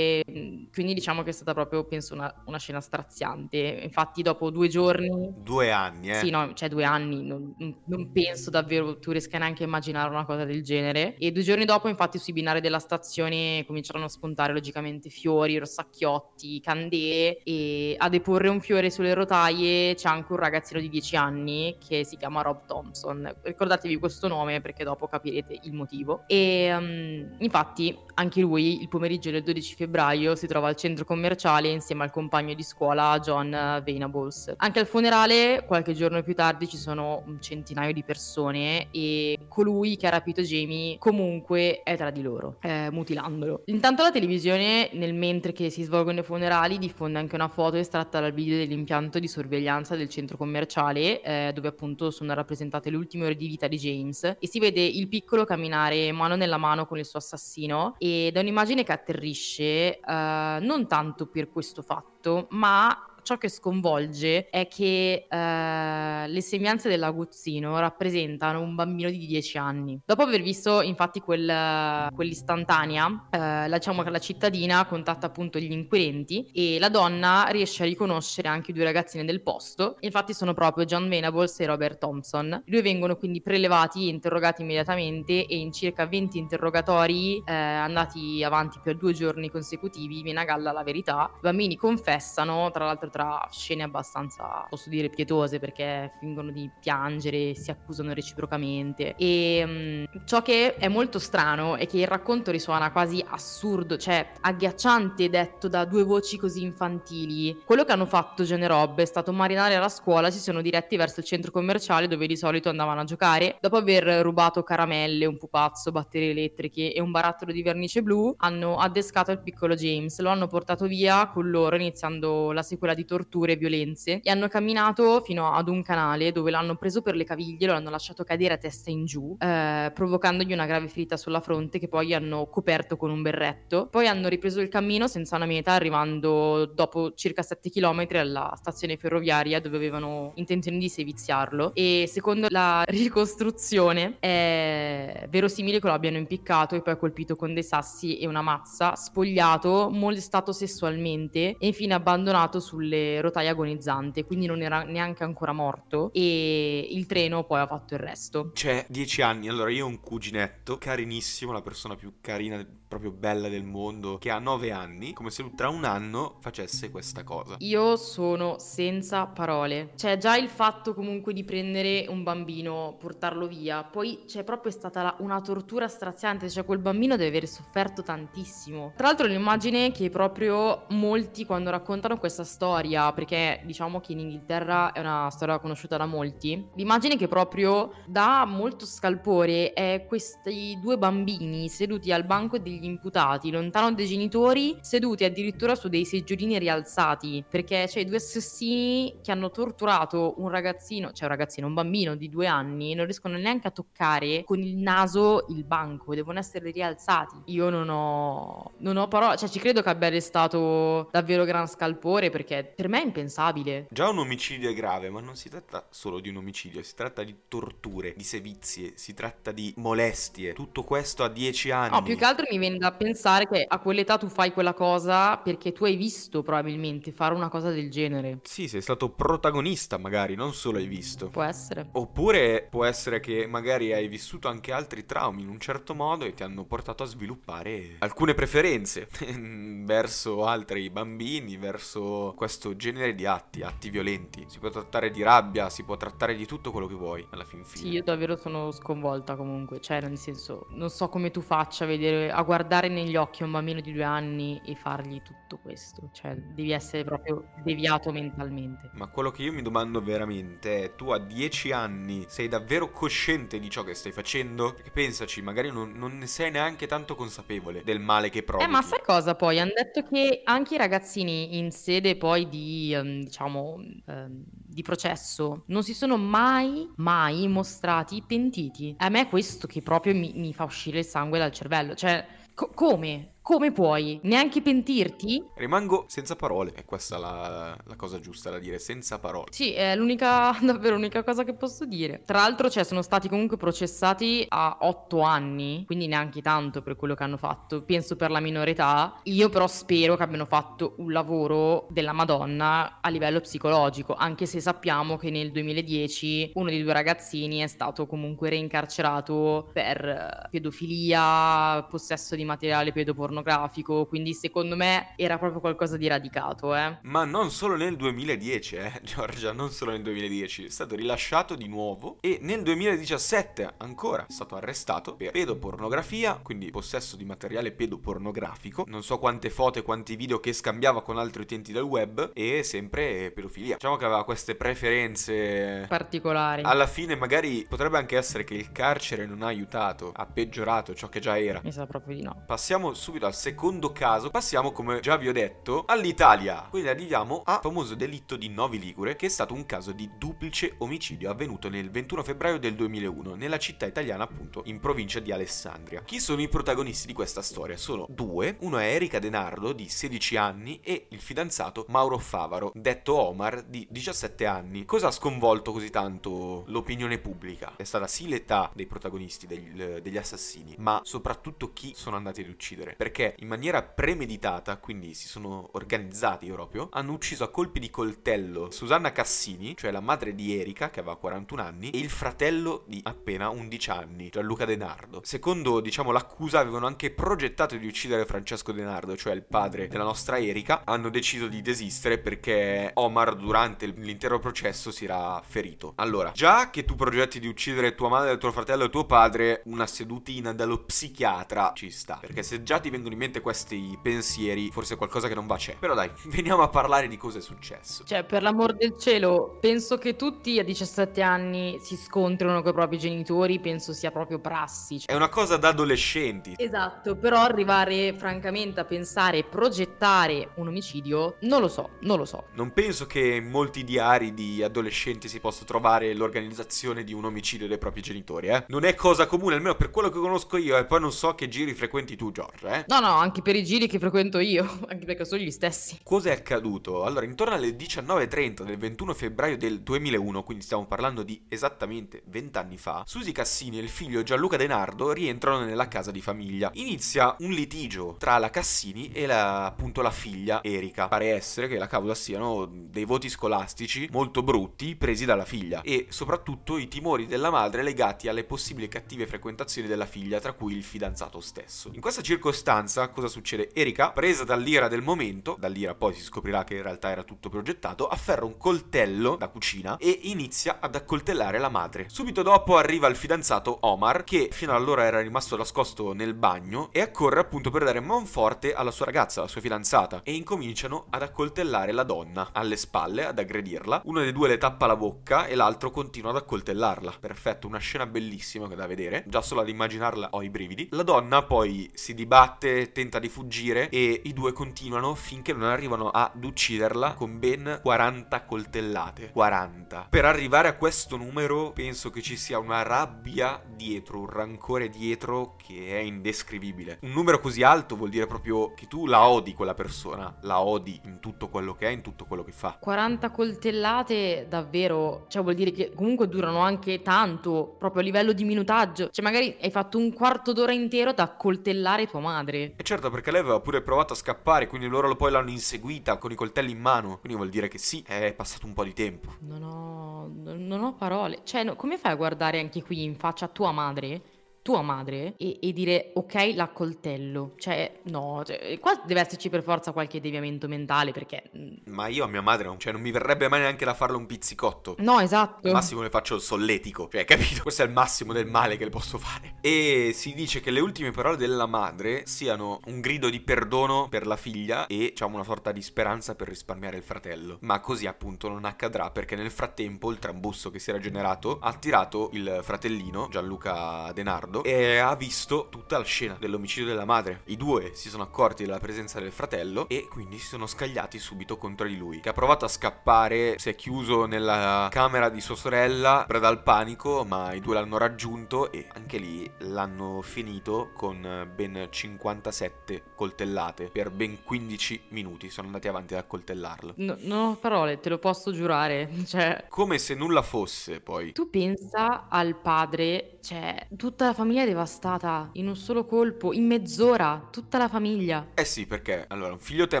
mm, 0.30 0.64
quindi 0.72 0.94
diciamo 0.94 1.22
che 1.22 1.30
è 1.30 1.32
stata 1.32 1.52
proprio, 1.52 1.84
penso, 1.84 2.14
una, 2.14 2.32
una 2.46 2.58
scena 2.58 2.80
straziante. 2.80 3.80
Infatti 3.82 4.22
dopo 4.22 4.50
due 4.50 4.68
giorni... 4.68 5.32
Due 5.42 5.70
anni, 5.70 6.10
eh. 6.10 6.14
Sì, 6.14 6.30
no, 6.30 6.52
cioè 6.54 6.68
due 6.68 6.84
anni, 6.84 7.22
non, 7.22 7.54
non- 7.58 7.76
non 7.86 8.12
penso 8.12 8.50
davvero 8.50 8.98
tu 8.98 9.10
riesca 9.10 9.38
neanche 9.38 9.62
a 9.64 9.66
immaginare 9.66 10.10
una 10.10 10.24
cosa 10.24 10.44
del 10.44 10.62
genere. 10.62 11.16
E 11.16 11.32
due 11.32 11.42
giorni 11.42 11.64
dopo, 11.64 11.88
infatti, 11.88 12.18
sui 12.18 12.32
binari 12.32 12.60
della 12.60 12.78
stazione 12.78 13.64
cominciarono 13.66 14.06
a 14.06 14.08
spuntare 14.08 14.52
logicamente 14.52 15.08
fiori, 15.08 15.58
rossacchiotti, 15.58 16.60
candele 16.60 17.42
e 17.42 17.94
a 17.98 18.08
deporre 18.08 18.48
un 18.48 18.60
fiore 18.60 18.90
sulle 18.90 19.14
rotaie 19.14 19.94
c'è 19.94 20.08
anche 20.08 20.32
un 20.32 20.38
ragazzino 20.38 20.80
di 20.80 20.88
10 20.88 21.16
anni 21.16 21.76
che 21.86 22.04
si 22.04 22.16
chiama 22.16 22.42
Rob 22.42 22.66
Thompson. 22.66 23.34
Ricordatevi 23.42 23.96
questo 23.98 24.28
nome 24.28 24.60
perché 24.60 24.84
dopo 24.84 25.06
capirete 25.06 25.58
il 25.62 25.72
motivo. 25.72 26.24
E 26.26 26.74
um, 26.74 27.36
infatti 27.38 27.96
anche 28.14 28.40
lui 28.40 28.80
il 28.80 28.88
pomeriggio 28.88 29.30
del 29.30 29.42
12 29.42 29.74
febbraio 29.74 30.34
si 30.34 30.46
trova 30.46 30.68
al 30.68 30.76
centro 30.76 31.04
commerciale 31.04 31.68
insieme 31.68 32.04
al 32.04 32.10
compagno 32.10 32.54
di 32.54 32.62
scuola 32.62 33.18
John 33.20 33.82
Venables. 33.84 34.54
Anche 34.56 34.80
al 34.80 34.86
funerale, 34.86 35.64
qualche 35.66 35.94
giorno 35.94 36.22
più 36.22 36.34
tardi, 36.34 36.68
ci 36.68 36.76
sono 36.76 37.22
un 37.26 37.40
centinaio 37.40 37.92
di 37.92 38.02
persone 38.04 38.88
e 38.90 39.38
colui 39.48 39.96
che 39.96 40.06
ha 40.06 40.10
rapito 40.10 40.42
Jamie 40.42 40.98
comunque 40.98 41.82
è 41.82 41.96
tra 41.96 42.10
di 42.10 42.22
loro, 42.22 42.56
eh, 42.60 42.88
mutilandolo. 42.90 43.62
Intanto 43.66 44.02
la 44.02 44.10
televisione, 44.10 44.90
nel 44.92 45.14
mentre 45.14 45.52
che 45.52 45.70
si 45.70 45.82
svolgono 45.82 46.20
i 46.20 46.22
funerali, 46.22 46.78
diffonde 46.78 47.18
anche 47.18 47.34
una 47.34 47.48
foto 47.48 47.76
estratta 47.76 48.20
dal 48.20 48.32
video 48.32 48.56
dell'impianto 48.56 49.18
di 49.18 49.28
sorveglianza 49.28 49.96
del 49.96 50.08
centro 50.08 50.36
commerciale, 50.36 51.20
eh, 51.22 51.52
dove 51.54 51.68
appunto 51.68 52.10
sono 52.10 52.32
rappresentate 52.34 52.90
le 52.90 52.96
ultime 52.96 53.24
ore 53.24 53.36
di 53.36 53.46
vita 53.46 53.66
di 53.66 53.76
James 53.76 54.36
e 54.38 54.46
si 54.46 54.58
vede 54.58 54.82
il 54.84 55.08
piccolo 55.08 55.44
camminare 55.44 56.12
mano 56.12 56.36
nella 56.36 56.56
mano 56.56 56.86
con 56.86 56.98
il 56.98 57.04
suo 57.04 57.18
assassino 57.18 57.96
ed 58.06 58.36
è 58.36 58.40
un'immagine 58.40 58.84
che 58.84 58.92
atterrisce 58.92 59.98
eh, 59.98 60.58
non 60.60 60.86
tanto 60.86 61.26
per 61.26 61.48
questo 61.48 61.80
fatto, 61.80 62.48
ma 62.50 63.13
ciò 63.24 63.38
che 63.38 63.48
sconvolge 63.48 64.48
è 64.50 64.68
che 64.68 65.26
eh, 65.28 66.28
le 66.28 66.40
sembianze 66.40 66.88
dell'aguzzino 66.88 67.76
rappresentano 67.80 68.60
un 68.60 68.76
bambino 68.76 69.10
di 69.10 69.26
10 69.26 69.58
anni. 69.58 70.00
Dopo 70.04 70.22
aver 70.22 70.42
visto 70.42 70.82
infatti 70.82 71.18
quel- 71.18 72.08
quell'istantanea, 72.14 73.28
eh, 73.30 73.68
diciamo 73.68 74.02
che 74.02 74.10
la 74.10 74.18
cittadina 74.20 74.84
contatta 74.86 75.26
appunto 75.26 75.58
gli 75.58 75.72
inquirenti 75.72 76.50
e 76.52 76.78
la 76.78 76.88
donna 76.88 77.46
riesce 77.48 77.82
a 77.82 77.86
riconoscere 77.86 78.48
anche 78.48 78.70
i 78.70 78.74
due 78.74 78.84
ragazzini 78.84 79.24
del 79.24 79.42
posto. 79.42 79.96
Infatti 80.00 80.34
sono 80.34 80.54
proprio 80.54 80.84
John 80.84 81.08
Venables 81.08 81.58
e 81.60 81.66
Robert 81.66 81.98
Thompson. 81.98 82.62
I 82.64 82.70
due 82.70 82.82
vengono 82.82 83.16
quindi 83.16 83.40
prelevati 83.40 84.06
e 84.06 84.10
interrogati 84.10 84.62
immediatamente 84.62 85.46
e 85.46 85.56
in 85.56 85.72
circa 85.72 86.06
20 86.06 86.38
interrogatori 86.38 87.42
eh, 87.44 87.52
andati 87.52 88.44
avanti 88.44 88.78
per 88.82 88.96
due 88.96 89.14
giorni 89.14 89.50
consecutivi 89.50 90.22
viene 90.22 90.40
a 90.40 90.44
galla 90.44 90.72
la 90.72 90.82
verità. 90.82 91.30
I 91.34 91.38
bambini 91.40 91.76
confessano, 91.76 92.70
tra 92.70 92.84
l'altro 92.84 93.10
tra 93.14 93.46
scene 93.52 93.84
abbastanza, 93.84 94.66
posso 94.68 94.88
dire, 94.88 95.08
pietose 95.08 95.60
perché 95.60 96.10
fingono 96.18 96.50
di 96.50 96.68
piangere 96.80 97.54
si 97.54 97.70
accusano 97.70 98.12
reciprocamente. 98.12 99.14
E 99.14 99.62
mm, 99.64 100.04
ciò 100.24 100.42
che 100.42 100.74
è 100.74 100.88
molto 100.88 101.20
strano 101.20 101.76
è 101.76 101.86
che 101.86 101.98
il 101.98 102.08
racconto 102.08 102.50
risuona 102.50 102.90
quasi 102.90 103.24
assurdo, 103.24 103.96
cioè 103.96 104.32
agghiacciante 104.40 105.30
detto 105.30 105.68
da 105.68 105.84
due 105.84 106.02
voci 106.02 106.36
così 106.36 106.62
infantili. 106.62 107.56
Quello 107.64 107.84
che 107.84 107.92
hanno 107.92 108.06
fatto 108.06 108.42
John 108.42 108.62
e 108.62 108.66
Rob 108.66 108.98
è 108.98 109.04
stato 109.04 109.32
marinare 109.32 109.76
alla 109.76 109.88
scuola, 109.88 110.32
si 110.32 110.40
sono 110.40 110.60
diretti 110.60 110.96
verso 110.96 111.20
il 111.20 111.26
centro 111.26 111.52
commerciale 111.52 112.08
dove 112.08 112.26
di 112.26 112.36
solito 112.36 112.68
andavano 112.68 113.02
a 113.02 113.04
giocare. 113.04 113.58
Dopo 113.60 113.76
aver 113.76 114.04
rubato 114.22 114.64
caramelle, 114.64 115.24
un 115.24 115.38
pupazzo, 115.38 115.92
batterie 115.92 116.30
elettriche 116.30 116.92
e 116.92 117.00
un 117.00 117.12
barattolo 117.12 117.52
di 117.52 117.62
vernice 117.62 118.02
blu, 118.02 118.34
hanno 118.38 118.78
addescato 118.78 119.30
il 119.30 119.40
piccolo 119.40 119.76
James, 119.76 120.18
lo 120.18 120.30
hanno 120.30 120.48
portato 120.48 120.86
via 120.86 121.28
con 121.28 121.48
loro 121.48 121.76
iniziando 121.76 122.50
la 122.50 122.62
sequela 122.64 122.94
di 122.94 123.02
torture 123.04 123.52
e 123.52 123.56
violenze 123.56 124.20
e 124.22 124.30
hanno 124.30 124.48
camminato 124.48 125.20
fino 125.20 125.52
ad 125.52 125.68
un 125.68 125.82
canale 125.82 126.32
dove 126.32 126.50
l'hanno 126.50 126.76
preso 126.76 127.02
per 127.02 127.14
le 127.14 127.24
caviglie, 127.24 127.66
lo 127.66 127.74
hanno 127.74 127.90
lasciato 127.90 128.24
cadere 128.24 128.54
a 128.54 128.58
testa 128.58 128.90
in 128.90 129.04
giù, 129.04 129.36
eh, 129.38 129.90
provocandogli 129.94 130.52
una 130.52 130.66
grave 130.66 130.88
ferita 130.88 131.16
sulla 131.16 131.40
fronte 131.40 131.78
che 131.78 131.88
poi 131.88 132.14
hanno 132.14 132.46
coperto 132.46 132.96
con 132.96 133.10
un 133.10 133.22
berretto. 133.22 133.88
Poi 133.90 134.06
hanno 134.06 134.28
ripreso 134.28 134.60
il 134.60 134.68
cammino 134.68 135.06
senza 135.06 135.36
una 135.36 135.46
meta, 135.46 135.72
arrivando 135.72 136.66
dopo 136.66 137.12
circa 137.14 137.42
7 137.42 137.70
km 137.70 138.06
alla 138.12 138.54
stazione 138.56 138.96
ferroviaria 138.96 139.60
dove 139.60 139.76
avevano 139.76 140.32
intenzione 140.36 140.78
di 140.78 140.88
seviziarlo. 140.88 141.72
E 141.74 142.08
secondo 142.08 142.46
la 142.50 142.82
ricostruzione 142.88 144.16
è 144.20 145.26
verosimile 145.28 145.80
che 145.80 145.86
lo 145.86 145.92
abbiano 145.92 146.16
impiccato 146.16 146.74
e 146.74 146.82
poi 146.82 146.98
colpito 146.98 147.36
con 147.36 147.54
dei 147.54 147.62
sassi 147.62 148.18
e 148.18 148.26
una 148.26 148.42
mazza, 148.42 148.94
spogliato, 148.94 149.90
molestato 149.90 150.52
sessualmente 150.52 151.56
e 151.58 151.66
infine 151.66 151.94
abbandonato 151.94 152.60
sulle 152.60 152.93
rotaie 153.20 153.48
agonizzante, 153.48 154.24
quindi 154.24 154.46
non 154.46 154.62
era 154.62 154.82
neanche 154.82 155.24
ancora 155.24 155.52
morto 155.52 156.10
e 156.12 156.88
il 156.90 157.06
treno 157.06 157.44
poi 157.44 157.60
ha 157.60 157.66
fatto 157.66 157.94
il 157.94 158.00
resto. 158.00 158.50
C'è 158.52 158.86
dieci 158.88 159.22
anni, 159.22 159.48
allora 159.48 159.70
io 159.70 159.84
ho 159.84 159.88
un 159.88 160.00
cuginetto, 160.00 160.78
carinissimo, 160.78 161.52
la 161.52 161.62
persona 161.62 161.96
più 161.96 162.14
carina, 162.20 162.64
proprio 162.86 163.10
bella 163.10 163.48
del 163.48 163.64
mondo, 163.64 164.18
che 164.18 164.30
ha 164.30 164.38
nove 164.38 164.70
anni, 164.70 165.12
come 165.12 165.30
se 165.30 165.50
tra 165.56 165.68
un 165.68 165.84
anno 165.84 166.36
facesse 166.40 166.90
questa 166.90 167.24
cosa. 167.24 167.56
Io 167.58 167.96
sono 167.96 168.58
senza 168.58 169.26
parole. 169.26 169.90
Cioè, 169.96 170.16
già 170.16 170.36
il 170.36 170.48
fatto 170.48 170.94
comunque 170.94 171.32
di 171.32 171.44
prendere 171.44 172.06
un 172.08 172.22
bambino, 172.22 172.96
portarlo 172.98 173.48
via, 173.48 173.82
poi 173.82 174.22
c'è 174.26 174.44
proprio 174.44 174.70
stata 174.70 175.16
una 175.18 175.40
tortura 175.40 175.88
straziante, 175.88 176.48
cioè 176.48 176.64
quel 176.64 176.78
bambino 176.78 177.16
deve 177.16 177.36
aver 177.36 177.48
sofferto 177.48 178.02
tantissimo. 178.02 178.92
Tra 178.96 179.08
l'altro 179.08 179.26
l'immagine 179.26 179.90
che 179.90 180.08
proprio 180.10 180.84
molti 180.90 181.44
quando 181.44 181.70
raccontano 181.70 182.18
questa 182.18 182.44
storia 182.44 182.83
storia, 182.84 183.12
perché 183.12 183.62
diciamo 183.64 184.00
che 184.00 184.12
in 184.12 184.20
Inghilterra 184.20 184.92
è 184.92 185.00
una 185.00 185.30
storia 185.30 185.58
conosciuta 185.58 185.96
da 185.96 186.06
molti, 186.06 186.68
l'immagine 186.74 187.16
che 187.16 187.28
proprio 187.28 187.92
dà 188.06 188.44
molto 188.44 188.84
scalpore 188.84 189.72
è 189.72 190.04
questi 190.06 190.78
due 190.80 190.98
bambini 190.98 191.68
seduti 191.68 192.12
al 192.12 192.24
banco 192.24 192.58
degli 192.58 192.84
imputati, 192.84 193.50
lontano 193.50 193.92
dai 193.92 194.06
genitori, 194.06 194.76
seduti 194.80 195.24
addirittura 195.24 195.74
su 195.74 195.88
dei 195.88 196.04
seggiolini 196.04 196.58
rialzati, 196.58 197.44
perché 197.48 197.86
c'è 197.88 198.04
due 198.04 198.16
assassini 198.16 199.16
che 199.22 199.32
hanno 199.32 199.50
torturato 199.50 200.34
un 200.38 200.50
ragazzino, 200.50 201.12
cioè 201.12 201.28
un 201.28 201.36
ragazzino, 201.36 201.66
un 201.66 201.74
bambino 201.74 202.14
di 202.14 202.28
due 202.28 202.46
anni, 202.46 202.94
non 202.94 203.06
riescono 203.06 203.36
neanche 203.36 203.68
a 203.68 203.70
toccare 203.70 204.44
con 204.44 204.60
il 204.60 204.76
naso 204.76 205.46
il 205.48 205.64
banco, 205.64 206.14
devono 206.14 206.38
essere 206.38 206.70
rialzati. 206.70 207.36
Io 207.46 207.70
non 207.70 207.88
ho, 207.88 208.72
non 208.78 208.96
ho 208.96 209.08
parole, 209.08 209.36
cioè 209.38 209.48
ci 209.48 209.58
credo 209.58 209.80
che 209.80 209.88
abbia 209.88 210.08
restato 210.08 211.08
davvero 211.10 211.44
gran 211.44 211.66
scalpore 211.66 212.30
perché 212.30 212.63
per 212.64 212.88
me 212.88 213.02
è 213.02 213.04
impensabile. 213.04 213.86
Già 213.90 214.08
un 214.08 214.18
omicidio 214.18 214.70
è 214.70 214.74
grave, 214.74 215.10
ma 215.10 215.20
non 215.20 215.36
si 215.36 215.48
tratta 215.48 215.86
solo 215.90 216.20
di 216.20 216.28
un 216.28 216.36
omicidio, 216.36 216.82
si 216.82 216.94
tratta 216.94 217.22
di 217.22 217.34
torture, 217.48 218.14
di 218.16 218.24
sevizie, 218.24 218.92
si 218.96 219.14
tratta 219.14 219.52
di 219.52 219.72
molestie. 219.76 220.52
Tutto 220.52 220.82
questo 220.82 221.24
a 221.24 221.28
dieci 221.28 221.70
anni. 221.70 221.90
No, 221.90 222.02
più 222.02 222.16
che 222.16 222.24
altro 222.24 222.46
mi 222.50 222.58
viene 222.58 222.78
da 222.78 222.92
pensare 222.92 223.46
che 223.46 223.64
a 223.66 223.78
quell'età 223.78 224.18
tu 224.18 224.28
fai 224.28 224.52
quella 224.52 224.74
cosa 224.74 225.36
perché 225.36 225.72
tu 225.72 225.84
hai 225.84 225.96
visto 225.96 226.42
probabilmente 226.42 227.12
fare 227.12 227.34
una 227.34 227.48
cosa 227.48 227.70
del 227.70 227.90
genere. 227.90 228.40
Sì, 228.42 228.68
sei 228.68 228.80
stato 228.80 229.10
protagonista 229.10 229.98
magari, 229.98 230.34
non 230.34 230.54
solo 230.54 230.78
hai 230.78 230.86
visto. 230.86 231.28
Può 231.28 231.42
essere. 231.42 231.88
Oppure 231.92 232.66
può 232.70 232.84
essere 232.84 233.20
che 233.20 233.46
magari 233.46 233.92
hai 233.92 234.08
vissuto 234.08 234.48
anche 234.48 234.72
altri 234.72 235.06
traumi 235.06 235.42
in 235.42 235.48
un 235.48 235.60
certo 235.60 235.94
modo 235.94 236.24
e 236.24 236.34
ti 236.34 236.42
hanno 236.42 236.64
portato 236.64 237.02
a 237.02 237.06
sviluppare 237.06 237.96
alcune 237.98 238.34
preferenze 238.34 239.08
verso 239.84 240.46
altri 240.46 240.90
bambini, 240.90 241.56
verso 241.56 242.32
questo 242.36 242.53
genere 242.76 243.14
di 243.14 243.26
atti, 243.26 243.62
atti 243.62 243.90
violenti. 243.90 244.44
Si 244.48 244.58
può 244.58 244.70
trattare 244.70 245.10
di 245.10 245.22
rabbia, 245.22 245.70
si 245.70 245.84
può 245.84 245.96
trattare 245.96 246.34
di 246.34 246.46
tutto 246.46 246.70
quello 246.70 246.86
che 246.86 246.94
vuoi 246.94 247.26
alla 247.30 247.44
fin 247.44 247.64
fine. 247.64 247.84
Sì, 247.84 247.92
io 247.92 248.02
davvero 248.02 248.36
sono 248.36 248.70
sconvolta 248.70 249.36
comunque, 249.36 249.80
cioè 249.80 250.00
nel 250.00 250.16
senso, 250.18 250.66
non 250.70 250.90
so 250.90 251.08
come 251.08 251.30
tu 251.30 251.40
faccia 251.40 251.84
a 251.84 251.86
vedere, 251.86 252.30
a 252.30 252.42
guardare 252.42 252.88
negli 252.88 253.16
occhi 253.16 253.42
un 253.42 253.50
bambino 253.50 253.80
di 253.80 253.92
due 253.92 254.04
anni 254.04 254.60
e 254.64 254.74
fargli 254.74 255.20
tutto 255.22 255.58
questo, 255.62 256.10
cioè 256.12 256.34
devi 256.34 256.72
essere 256.72 257.04
proprio 257.04 257.44
deviato 257.62 258.10
mentalmente. 258.10 258.90
Ma 258.94 259.06
quello 259.08 259.30
che 259.30 259.42
io 259.42 259.52
mi 259.52 259.62
domando 259.62 260.00
veramente 260.02 260.84
è, 260.84 260.94
tu 260.94 261.10
a 261.10 261.18
dieci 261.18 261.72
anni 261.72 262.24
sei 262.28 262.48
davvero 262.48 262.90
cosciente 262.90 263.58
di 263.58 263.70
ciò 263.70 263.82
che 263.82 263.94
stai 263.94 264.12
facendo? 264.12 264.72
Perché 264.74 264.90
pensaci, 264.90 265.42
magari 265.42 265.70
non, 265.70 265.92
non 265.92 266.18
ne 266.18 266.26
sei 266.26 266.50
neanche 266.50 266.86
tanto 266.86 267.14
consapevole 267.14 267.82
del 267.84 268.00
male 268.00 268.30
che 268.30 268.42
provi. 268.42 268.64
Eh, 268.64 268.66
ma 268.66 268.82
sai 268.82 269.00
cosa 269.04 269.34
poi? 269.34 269.58
Hanno 269.58 269.72
detto 269.74 270.02
che 270.02 270.42
anche 270.44 270.74
i 270.74 270.78
ragazzini 270.78 271.58
in 271.58 271.70
sede 271.70 272.16
poi 272.16 272.43
di, 272.48 272.92
ehm, 272.94 273.24
diciamo, 273.24 273.80
ehm, 274.06 274.42
di 274.46 274.82
processo 274.82 275.64
non 275.66 275.82
si 275.82 275.94
sono 275.94 276.16
mai, 276.16 276.88
mai 276.96 277.48
mostrati 277.48 278.22
pentiti. 278.26 278.94
A 278.98 279.08
me 279.08 279.22
è 279.22 279.28
questo 279.28 279.66
che 279.66 279.82
proprio 279.82 280.14
mi, 280.14 280.32
mi 280.34 280.52
fa 280.52 280.64
uscire 280.64 280.98
il 281.00 281.04
sangue 281.04 281.38
dal 281.38 281.52
cervello. 281.52 281.94
Cioè, 281.94 282.24
co- 282.54 282.70
come? 282.74 283.34
Come 283.44 283.72
puoi? 283.72 284.18
Neanche 284.22 284.62
pentirti? 284.62 285.50
Rimango 285.56 286.06
senza 286.08 286.34
parole, 286.34 286.72
è 286.72 286.86
questa 286.86 287.18
la, 287.18 287.76
la 287.84 287.94
cosa 287.94 288.18
giusta 288.18 288.48
da 288.48 288.58
dire, 288.58 288.78
senza 288.78 289.18
parole. 289.18 289.48
Sì, 289.50 289.74
è 289.74 289.94
l'unica, 289.96 290.56
davvero 290.64 290.94
l'unica 290.94 291.22
cosa 291.22 291.44
che 291.44 291.52
posso 291.52 291.84
dire. 291.84 292.22
Tra 292.24 292.38
l'altro, 292.38 292.70
cioè, 292.70 292.84
sono 292.84 293.02
stati 293.02 293.28
comunque 293.28 293.58
processati 293.58 294.46
a 294.48 294.78
otto 294.80 295.20
anni, 295.20 295.82
quindi 295.84 296.06
neanche 296.06 296.40
tanto 296.40 296.80
per 296.80 296.96
quello 296.96 297.14
che 297.14 297.22
hanno 297.22 297.36
fatto. 297.36 297.82
Penso 297.82 298.16
per 298.16 298.30
la 298.30 298.40
minore 298.40 298.70
età. 298.70 299.20
Io 299.24 299.50
però 299.50 299.66
spero 299.66 300.16
che 300.16 300.22
abbiano 300.22 300.46
fatto 300.46 300.94
un 300.96 301.12
lavoro 301.12 301.86
della 301.90 302.12
Madonna 302.12 303.00
a 303.02 303.08
livello 303.10 303.40
psicologico, 303.40 304.14
anche 304.14 304.46
se 304.46 304.58
sappiamo 304.58 305.18
che 305.18 305.28
nel 305.28 305.52
2010 305.52 306.52
uno 306.54 306.70
dei 306.70 306.82
due 306.82 306.94
ragazzini 306.94 307.58
è 307.58 307.66
stato 307.66 308.06
comunque 308.06 308.48
reincarcerato 308.48 309.68
per 309.70 310.02
eh, 310.02 310.48
pedofilia, 310.50 311.86
possesso 311.90 312.36
di 312.36 312.44
materiale 312.46 312.90
pedopornografico 312.90 313.32
pornografico, 313.34 314.06
quindi 314.06 314.32
secondo 314.32 314.76
me 314.76 315.14
era 315.16 315.38
proprio 315.38 315.60
qualcosa 315.60 315.96
di 315.96 316.06
radicato, 316.06 316.74
eh. 316.74 316.98
Ma 317.02 317.24
non 317.24 317.50
solo 317.50 317.76
nel 317.76 317.96
2010, 317.96 318.76
eh, 318.76 319.00
Giorgia, 319.02 319.52
non 319.52 319.70
solo 319.70 319.90
nel 319.90 320.02
2010, 320.02 320.66
è 320.66 320.68
stato 320.68 320.94
rilasciato 320.94 321.56
di 321.56 321.66
nuovo 321.66 322.18
e 322.20 322.38
nel 322.40 322.62
2017 322.62 323.74
ancora 323.78 324.26
è 324.26 324.32
stato 324.32 324.54
arrestato 324.54 325.16
per 325.16 325.32
pedopornografia, 325.32 326.38
quindi 326.42 326.70
possesso 326.70 327.16
di 327.16 327.24
materiale 327.24 327.72
pedopornografico, 327.72 328.84
non 328.86 329.02
so 329.02 329.18
quante 329.18 329.50
foto 329.50 329.80
e 329.80 329.82
quanti 329.82 330.14
video 330.14 330.38
che 330.38 330.52
scambiava 330.52 331.02
con 331.02 331.18
altri 331.18 331.42
utenti 331.42 331.72
del 331.72 331.82
web 331.82 332.30
e 332.34 332.62
sempre 332.62 333.32
pedofilia. 333.32 333.74
Diciamo 333.74 333.96
che 333.96 334.04
aveva 334.04 334.24
queste 334.24 334.54
preferenze 334.54 335.86
particolari. 335.88 336.62
Alla 336.62 336.86
fine 336.86 337.16
magari 337.16 337.66
potrebbe 337.68 337.98
anche 337.98 338.16
essere 338.16 338.44
che 338.44 338.54
il 338.54 338.70
carcere 338.70 339.26
non 339.26 339.42
ha 339.42 339.46
aiutato, 339.46 340.12
ha 340.14 340.26
peggiorato 340.26 340.94
ciò 340.94 341.08
che 341.08 341.20
già 341.20 341.38
era. 341.38 341.60
Mi 341.64 341.72
sa 341.72 341.86
proprio 341.86 342.14
di 342.14 342.22
no. 342.22 342.42
Passiamo 342.46 342.94
subito 342.94 343.23
al 343.26 343.34
secondo 343.34 343.92
caso, 343.92 344.30
passiamo 344.30 344.72
come 344.72 345.00
già 345.00 345.16
vi 345.16 345.28
ho 345.28 345.32
detto 345.32 345.84
all'Italia. 345.86 346.66
Quindi 346.68 346.88
arriviamo 346.88 347.42
al 347.44 347.60
famoso 347.60 347.94
delitto 347.94 348.36
di 348.36 348.48
Novi 348.48 348.78
Ligure 348.78 349.16
che 349.16 349.26
è 349.26 349.28
stato 349.28 349.54
un 349.54 349.66
caso 349.66 349.92
di 349.92 350.10
duplice 350.18 350.74
omicidio 350.78 351.30
avvenuto 351.30 351.68
nel 351.68 351.90
21 351.90 352.22
febbraio 352.22 352.58
del 352.58 352.74
2001 352.74 353.34
nella 353.34 353.58
città 353.58 353.86
italiana 353.86 354.24
appunto 354.24 354.62
in 354.66 354.80
provincia 354.80 355.20
di 355.20 355.32
Alessandria. 355.32 356.02
Chi 356.02 356.20
sono 356.20 356.42
i 356.42 356.48
protagonisti 356.48 357.06
di 357.06 357.12
questa 357.12 357.42
storia? 357.42 357.76
Sono 357.76 358.06
due, 358.08 358.56
uno 358.60 358.78
è 358.78 358.94
Erika 358.94 359.18
Denardo 359.18 359.72
di 359.72 359.88
16 359.88 360.36
anni 360.36 360.80
e 360.82 361.06
il 361.10 361.20
fidanzato 361.20 361.86
Mauro 361.88 362.18
Favaro, 362.18 362.72
detto 362.74 363.14
Omar 363.14 363.62
di 363.62 363.86
17 363.90 364.46
anni. 364.46 364.84
Cosa 364.84 365.08
ha 365.08 365.12
sconvolto 365.12 365.72
così 365.72 365.90
tanto 365.90 366.64
l'opinione 366.66 367.18
pubblica? 367.18 367.74
È 367.76 367.84
stata 367.84 368.06
sì 368.06 368.28
l'età 368.28 368.70
dei 368.74 368.86
protagonisti, 368.86 369.46
degli, 369.46 370.00
degli 370.00 370.16
assassini, 370.16 370.74
ma 370.78 371.00
soprattutto 371.04 371.72
chi 371.72 371.92
sono 371.94 372.16
andati 372.16 372.40
ad 372.40 372.48
uccidere. 372.48 372.94
Perché 372.96 373.13
in 373.38 373.48
maniera 373.48 373.82
premeditata, 373.82 374.76
quindi 374.78 375.14
si 375.14 375.28
sono 375.28 375.68
organizzati 375.72 376.50
proprio, 376.50 376.88
hanno 376.92 377.12
ucciso 377.12 377.44
a 377.44 377.48
colpi 377.48 377.78
di 377.78 377.90
coltello 377.90 378.70
Susanna 378.70 379.12
Cassini, 379.12 379.76
cioè 379.76 379.90
la 379.90 380.00
madre 380.00 380.34
di 380.34 380.58
Erika, 380.58 380.90
che 380.90 381.00
aveva 381.00 381.16
41 381.16 381.62
anni, 381.62 381.90
e 381.90 381.98
il 381.98 382.10
fratello 382.10 382.84
di 382.86 383.00
appena 383.04 383.48
11 383.48 383.90
anni, 383.90 384.28
Gianluca 384.30 384.64
Denardo. 384.64 385.20
Secondo, 385.24 385.80
diciamo, 385.80 386.10
l'accusa 386.10 386.58
avevano 386.58 386.86
anche 386.86 387.10
progettato 387.10 387.76
di 387.76 387.86
uccidere 387.86 388.24
Francesco 388.26 388.72
Denardo, 388.72 389.16
cioè 389.16 389.32
il 389.32 389.44
padre 389.44 389.88
della 389.88 390.04
nostra 390.04 390.38
Erika. 390.38 390.82
Hanno 390.84 391.10
deciso 391.10 391.46
di 391.46 391.62
desistere 391.62 392.18
perché 392.18 392.90
Omar 392.94 393.36
durante 393.36 393.86
l'intero 393.86 394.38
processo 394.38 394.90
si 394.90 395.04
era 395.04 395.40
ferito. 395.46 395.92
Allora, 395.96 396.32
già 396.32 396.70
che 396.70 396.84
tu 396.84 396.94
progetti 396.94 397.40
di 397.40 397.46
uccidere 397.46 397.94
tua 397.94 398.08
madre, 398.08 398.38
tuo 398.38 398.52
fratello 398.52 398.84
e 398.84 398.90
tuo 398.90 399.04
padre, 399.04 399.62
una 399.66 399.86
sedutina 399.86 400.52
dallo 400.52 400.84
psichiatra 400.84 401.72
ci 401.74 401.90
sta. 401.90 402.18
Perché 402.20 402.42
se 402.42 402.62
già 402.62 402.80
ti 402.80 402.90
vengono 402.90 403.03
in 403.12 403.18
mente 403.18 403.40
questi 403.40 403.98
pensieri, 404.00 404.70
forse 404.70 404.96
qualcosa 404.96 405.28
che 405.28 405.34
non 405.34 405.46
va 405.46 405.56
c'è. 405.56 405.76
Però 405.78 405.94
dai, 405.94 406.10
veniamo 406.26 406.62
a 406.62 406.68
parlare 406.68 407.08
di 407.08 407.16
cosa 407.16 407.38
è 407.38 407.42
successo. 407.42 408.04
Cioè, 408.04 408.24
per 408.24 408.42
l'amor 408.42 408.74
del 408.74 408.96
cielo, 408.98 409.58
penso 409.60 409.98
che 409.98 410.16
tutti 410.16 410.58
a 410.58 410.64
17 410.64 411.22
anni 411.22 411.78
si 411.80 411.96
scontrino 411.96 412.60
con 412.62 412.70
i 412.70 412.74
propri 412.74 412.98
genitori, 412.98 413.60
penso 413.60 413.92
sia 413.92 414.10
proprio 414.10 414.38
prassi. 414.38 415.00
Cioè. 415.00 415.12
È 415.12 415.16
una 415.16 415.28
cosa 415.28 415.56
da 415.56 415.68
adolescenti. 415.68 416.54
Esatto, 416.56 417.16
però 417.16 417.40
arrivare 417.40 418.14
francamente 418.16 418.80
a 418.80 418.84
pensare 418.84 419.38
e 419.38 419.44
progettare 419.44 420.50
un 420.56 420.68
omicidio, 420.68 421.36
non 421.40 421.60
lo 421.60 421.68
so, 421.68 421.90
non 422.00 422.18
lo 422.18 422.24
so. 422.24 422.46
Non 422.54 422.72
penso 422.72 423.06
che 423.06 423.20
in 423.20 423.50
molti 423.50 423.84
diari 423.84 424.34
di 424.34 424.62
adolescenti 424.62 425.28
si 425.28 425.40
possa 425.40 425.64
trovare 425.64 426.14
l'organizzazione 426.14 427.04
di 427.04 427.12
un 427.12 427.24
omicidio 427.24 427.66
dei 427.66 427.78
propri 427.78 428.00
genitori, 428.00 428.48
eh. 428.48 428.64
Non 428.68 428.84
è 428.84 428.94
cosa 428.94 429.26
comune, 429.26 429.54
almeno 429.54 429.74
per 429.74 429.90
quello 429.90 430.08
che 430.08 430.18
conosco 430.18 430.56
io, 430.56 430.76
e 430.76 430.84
poi 430.84 431.00
non 431.00 431.12
so 431.12 431.34
che 431.34 431.48
giri 431.48 431.74
frequenti 431.74 432.16
tu, 432.16 432.30
George, 432.30 432.66
eh. 432.66 432.84
No, 432.88 432.93
no, 433.00 433.14
anche 433.16 433.42
per 433.42 433.56
i 433.56 433.64
giri 433.64 433.86
che 433.86 433.98
frequento 433.98 434.38
io, 434.38 434.62
anche 434.88 435.04
perché 435.04 435.24
sono 435.24 435.42
gli 435.42 435.50
stessi. 435.50 435.98
Cosa 436.02 436.30
è 436.30 436.32
accaduto? 436.32 437.04
Allora, 437.04 437.24
intorno 437.24 437.54
alle 437.54 437.70
19.30 437.70 438.62
del 438.62 438.76
21 438.78 439.14
febbraio 439.14 439.56
del 439.56 439.80
2001, 439.80 440.42
quindi 440.42 440.64
stiamo 440.64 440.86
parlando 440.86 441.22
di 441.22 441.42
esattamente 441.48 442.22
20 442.26 442.58
anni 442.58 442.78
fa, 442.78 443.02
Susi 443.06 443.32
Cassini 443.32 443.78
e 443.78 443.82
il 443.82 443.88
figlio 443.88 444.22
Gianluca 444.22 444.56
Denardo 444.56 445.12
rientrano 445.12 445.64
nella 445.64 445.88
casa 445.88 446.10
di 446.10 446.20
famiglia. 446.20 446.70
Inizia 446.74 447.34
un 447.40 447.50
litigio 447.50 448.16
tra 448.18 448.38
la 448.38 448.50
Cassini 448.50 449.10
e 449.12 449.26
la, 449.26 449.66
appunto 449.66 450.02
la 450.02 450.10
figlia 450.10 450.62
Erika. 450.62 451.08
Pare 451.08 451.30
essere 451.32 451.68
che 451.68 451.78
la 451.78 451.86
causa 451.86 452.14
siano 452.14 452.68
dei 452.70 453.04
voti 453.04 453.28
scolastici 453.28 454.08
molto 454.10 454.42
brutti 454.42 454.96
presi 454.96 455.24
dalla 455.24 455.44
figlia 455.44 455.82
e 455.82 456.06
soprattutto 456.08 456.78
i 456.78 456.88
timori 456.88 457.26
della 457.26 457.50
madre 457.50 457.82
legati 457.82 458.28
alle 458.28 458.44
possibili 458.44 458.88
cattive 458.88 459.26
frequentazioni 459.26 459.88
della 459.88 460.06
figlia, 460.06 460.40
tra 460.40 460.52
cui 460.52 460.74
il 460.74 460.82
fidanzato 460.82 461.40
stesso. 461.40 461.90
In 461.92 462.00
questa 462.00 462.22
circostanza 462.22 462.83
stanza, 462.84 463.08
cosa 463.08 463.28
succede? 463.28 463.70
Erika, 463.72 464.12
presa 464.12 464.44
dall'ira 464.44 464.88
del 464.88 465.02
momento, 465.02 465.56
dall'ira 465.58 465.94
poi 465.94 466.12
si 466.12 466.20
scoprirà 466.20 466.64
che 466.64 466.76
in 466.76 466.82
realtà 466.82 467.10
era 467.10 467.22
tutto 467.22 467.48
progettato, 467.48 468.06
afferra 468.06 468.44
un 468.44 468.58
coltello 468.58 469.36
da 469.36 469.48
cucina 469.48 469.96
e 469.96 470.20
inizia 470.24 470.78
ad 470.80 470.94
accoltellare 470.94 471.58
la 471.58 471.70
madre. 471.70 472.06
Subito 472.08 472.42
dopo 472.42 472.76
arriva 472.76 473.08
il 473.08 473.16
fidanzato 473.16 473.78
Omar, 473.80 474.24
che 474.24 474.48
fino 474.52 474.74
allora 474.74 475.04
era 475.04 475.20
rimasto 475.20 475.56
nascosto 475.56 476.12
nel 476.12 476.34
bagno, 476.34 476.90
e 476.92 477.00
accorre 477.00 477.40
appunto 477.40 477.70
per 477.70 477.84
dare 477.84 478.00
manforte 478.00 478.74
alla 478.74 478.90
sua 478.90 479.06
ragazza, 479.06 479.40
la 479.40 479.48
sua 479.48 479.60
fidanzata, 479.60 480.20
e 480.22 480.34
incominciano 480.34 481.06
ad 481.10 481.22
accoltellare 481.22 481.92
la 481.92 482.02
donna 482.02 482.50
alle 482.52 482.76
spalle, 482.76 483.24
ad 483.26 483.38
aggredirla. 483.38 484.02
Uno 484.04 484.20
dei 484.20 484.32
due 484.32 484.48
le 484.48 484.58
tappa 484.58 484.86
la 484.86 484.96
bocca 484.96 485.46
e 485.46 485.54
l'altro 485.54 485.90
continua 485.90 486.30
ad 486.30 486.36
accoltellarla. 486.36 487.14
Perfetto, 487.18 487.66
una 487.66 487.78
scena 487.78 488.06
bellissima 488.06 488.66
da 488.66 488.86
vedere. 488.86 489.24
Già 489.26 489.40
solo 489.40 489.62
ad 489.62 489.68
immaginarla 489.68 490.30
ho 490.32 490.42
i 490.42 490.50
brividi. 490.50 490.88
La 490.90 491.02
donna 491.02 491.42
poi 491.42 491.90
si 491.94 492.14
dibatte, 492.14 492.63
tenta 492.64 493.18
di 493.18 493.28
fuggire 493.28 493.88
e 493.90 494.22
i 494.24 494.32
due 494.32 494.52
continuano 494.52 495.14
finché 495.14 495.52
non 495.52 495.64
arrivano 495.64 496.08
ad 496.08 496.42
ucciderla 496.42 497.14
con 497.14 497.38
ben 497.38 497.80
40 497.82 498.44
coltellate. 498.44 499.30
40. 499.30 500.06
Per 500.08 500.24
arrivare 500.24 500.68
a 500.68 500.76
questo 500.76 501.16
numero 501.16 501.72
penso 501.72 502.10
che 502.10 502.22
ci 502.22 502.36
sia 502.36 502.58
una 502.58 502.82
rabbia 502.82 503.62
dietro, 503.66 504.20
un 504.20 504.28
rancore 504.30 504.88
dietro 504.88 505.56
che 505.56 505.88
è 505.88 505.98
indescrivibile. 505.98 506.98
Un 507.02 507.12
numero 507.12 507.40
così 507.40 507.62
alto 507.62 507.96
vuol 507.96 508.10
dire 508.10 508.26
proprio 508.26 508.72
che 508.74 508.86
tu 508.86 509.06
la 509.06 509.28
odi 509.28 509.52
quella 509.54 509.74
persona, 509.74 510.34
la 510.42 510.60
odi 510.60 511.00
in 511.04 511.20
tutto 511.20 511.48
quello 511.48 511.74
che 511.74 511.88
è, 511.88 511.90
in 511.90 512.00
tutto 512.00 512.24
quello 512.24 512.44
che 512.44 512.52
fa. 512.52 512.76
40 512.80 513.30
coltellate 513.30 514.46
davvero, 514.48 515.26
cioè 515.28 515.42
vuol 515.42 515.54
dire 515.54 515.70
che 515.70 515.92
comunque 515.94 516.28
durano 516.28 516.60
anche 516.60 517.02
tanto, 517.02 517.74
proprio 517.78 518.00
a 518.02 518.04
livello 518.04 518.32
di 518.32 518.44
minutaggio. 518.44 519.10
Cioè 519.10 519.24
magari 519.24 519.56
hai 519.60 519.70
fatto 519.70 519.98
un 519.98 520.12
quarto 520.12 520.52
d'ora 520.52 520.72
intero 520.72 521.12
da 521.12 521.28
coltellare 521.28 522.06
tua 522.06 522.20
madre. 522.20 522.53
E 522.76 522.82
certo 522.82 523.10
perché 523.10 523.30
lei 523.30 523.40
aveva 523.40 523.60
pure 523.60 523.82
provato 523.82 524.12
a 524.12 524.16
scappare, 524.16 524.66
quindi 524.66 524.86
loro 524.86 525.14
poi 525.16 525.30
l'hanno 525.30 525.50
inseguita 525.50 526.18
con 526.18 526.32
i 526.32 526.34
coltelli 526.34 526.70
in 526.70 526.80
mano. 526.80 527.18
Quindi 527.18 527.36
vuol 527.36 527.50
dire 527.50 527.68
che 527.68 527.78
sì, 527.78 528.02
è 528.06 528.32
passato 528.34 528.66
un 528.66 528.72
po' 528.72 528.84
di 528.84 528.92
tempo. 528.92 529.34
Non 529.40 529.62
ho, 529.62 530.30
non 530.34 530.82
ho 530.82 530.94
parole. 530.94 531.40
Cioè, 531.44 531.64
no, 531.64 531.76
come 531.76 531.98
fai 531.98 532.12
a 532.12 532.16
guardare 532.16 532.60
anche 532.60 532.82
qui 532.82 533.02
in 533.02 533.16
faccia 533.16 533.48
tua 533.48 533.72
madre? 533.72 534.22
Tua 534.64 534.80
madre 534.80 535.34
e, 535.36 535.58
e, 535.60 535.72
dire 535.74 536.12
ok 536.14 536.52
la 536.54 536.68
coltello 536.68 537.52
cioè 537.58 538.00
no 538.04 538.42
cioè, 538.46 538.78
qua 538.80 538.98
deve 539.04 539.20
esserci 539.20 539.50
per 539.50 539.62
forza 539.62 539.92
qualche 539.92 540.22
deviamento 540.22 540.68
mentale 540.68 541.12
perché 541.12 541.50
mm, 541.54 541.74
ma 541.84 542.06
io 542.08 542.24
a 542.24 542.28
mia 542.28 542.40
madre 542.40 542.64
non, 542.64 542.78
cioè, 542.78 542.92
non 542.92 543.02
mi 543.02 543.10
verrebbe 543.10 543.48
mai 543.48 543.60
neanche 543.60 543.84
da 543.84 543.92
farle 543.92 544.16
un 544.16 544.24
pizzicotto. 544.24 544.96
No 545.00 545.20
esatto. 545.20 545.66
Al 545.68 545.74
massimo 545.74 546.00
le 546.00 546.08
faccio 546.08 546.36
il 546.36 546.40
solletico 546.40 547.08
cioè 547.12 547.24
capito? 547.26 547.62
Questo 547.62 547.82
è 547.82 547.84
il 547.84 547.92
massimo 547.92 548.32
del 548.32 548.46
male 548.46 548.76
che 548.78 548.84
le 548.84 548.90
posso 548.90 549.18
fare. 549.18 549.56
E 549.60 550.12
si 550.14 550.32
dice 550.32 550.60
che 550.60 550.70
le 550.70 550.80
ultime 550.80 551.10
parole 551.10 551.36
della 551.36 551.66
madre 551.66 552.26
siano 552.26 552.80
un 552.86 553.00
grido 553.00 553.28
di 553.28 553.40
perdono 553.40 554.08
per 554.08 554.26
la 554.26 554.36
figlia 554.36 554.86
e 554.86 555.10
diciamo 555.10 555.34
una 555.34 555.44
sorta 555.44 555.72
di 555.72 555.82
speranza 555.82 556.34
per 556.34 556.48
risparmiare 556.48 556.96
il 556.96 557.02
fratello. 557.02 557.58
Ma 557.60 557.80
così 557.80 558.06
appunto 558.06 558.48
non 558.48 558.64
accadrà 558.64 559.10
perché 559.10 559.36
nel 559.36 559.50
frattempo 559.50 560.10
il 560.10 560.18
trambusto 560.18 560.70
che 560.70 560.78
si 560.78 560.88
era 560.88 560.98
generato 560.98 561.58
ha 561.60 561.68
attirato 561.68 562.30
il 562.32 562.60
fratellino 562.62 563.28
Gianluca 563.30 564.10
Denardo 564.12 564.53
guardo 564.54 564.62
e 564.62 564.98
ha 564.98 565.14
visto 565.16 565.66
tutta 565.70 565.98
la 565.98 566.04
scena 566.04 566.36
dell'omicidio 566.38 566.86
della 566.86 567.04
madre. 567.04 567.40
I 567.46 567.56
due 567.56 567.92
si 567.94 568.08
sono 568.08 568.22
accorti 568.22 568.64
della 568.64 568.78
presenza 568.78 569.18
del 569.18 569.32
fratello 569.32 569.88
e 569.88 570.06
quindi 570.08 570.38
si 570.38 570.46
sono 570.46 570.66
scagliati 570.66 571.18
subito 571.18 571.56
contro 571.56 571.88
di 571.88 571.96
lui. 571.96 572.20
Che 572.20 572.28
ha 572.28 572.32
provato 572.32 572.64
a 572.64 572.68
scappare, 572.68 573.58
si 573.58 573.70
è 573.70 573.74
chiuso 573.74 574.26
nella 574.26 574.88
camera 574.90 575.28
di 575.28 575.40
sua 575.40 575.56
sorella, 575.56 576.24
preda 576.26 576.48
al 576.48 576.62
panico, 576.62 577.24
ma 577.24 577.52
i 577.52 577.60
due 577.60 577.74
l'hanno 577.74 577.98
raggiunto 577.98 578.70
e 578.70 578.86
anche 578.92 579.18
lì 579.18 579.50
l'hanno 579.58 580.20
finito 580.22 580.90
con 580.94 581.50
ben 581.54 581.88
57 581.90 583.02
coltellate 583.14 583.90
per 583.90 584.10
ben 584.10 584.42
15 584.44 585.04
minuti. 585.08 585.50
Sono 585.50 585.68
andati 585.68 585.88
avanti 585.88 586.14
ad 586.14 586.20
accoltellarlo. 586.20 586.94
No, 586.96 587.16
non 587.20 587.48
ho 587.48 587.56
parole, 587.56 587.98
te 587.98 588.08
lo 588.08 588.18
posso 588.18 588.52
giurare. 588.52 589.10
Cioè... 589.34 589.66
Come 589.68 589.98
se 589.98 590.14
nulla 590.14 590.42
fosse, 590.42 591.00
poi. 591.00 591.32
Tu 591.32 591.48
pensa 591.48 592.28
al 592.28 592.56
padre, 592.56 593.38
cioè, 593.40 593.88
tutta 593.96 594.26
la 594.26 594.34
famiglia 594.34 594.43
famiglia 594.44 594.66
devastata 594.66 595.48
in 595.52 595.68
un 595.68 595.74
solo 595.74 596.04
colpo, 596.04 596.52
in 596.52 596.66
mezz'ora, 596.66 597.48
tutta 597.50 597.78
la 597.78 597.88
famiglia. 597.88 598.48
Eh 598.52 598.66
sì, 598.66 598.86
perché 598.86 599.24
allora 599.28 599.52
un 599.52 599.58
figlio 599.58 599.86
ti 599.86 599.96
è 599.96 600.00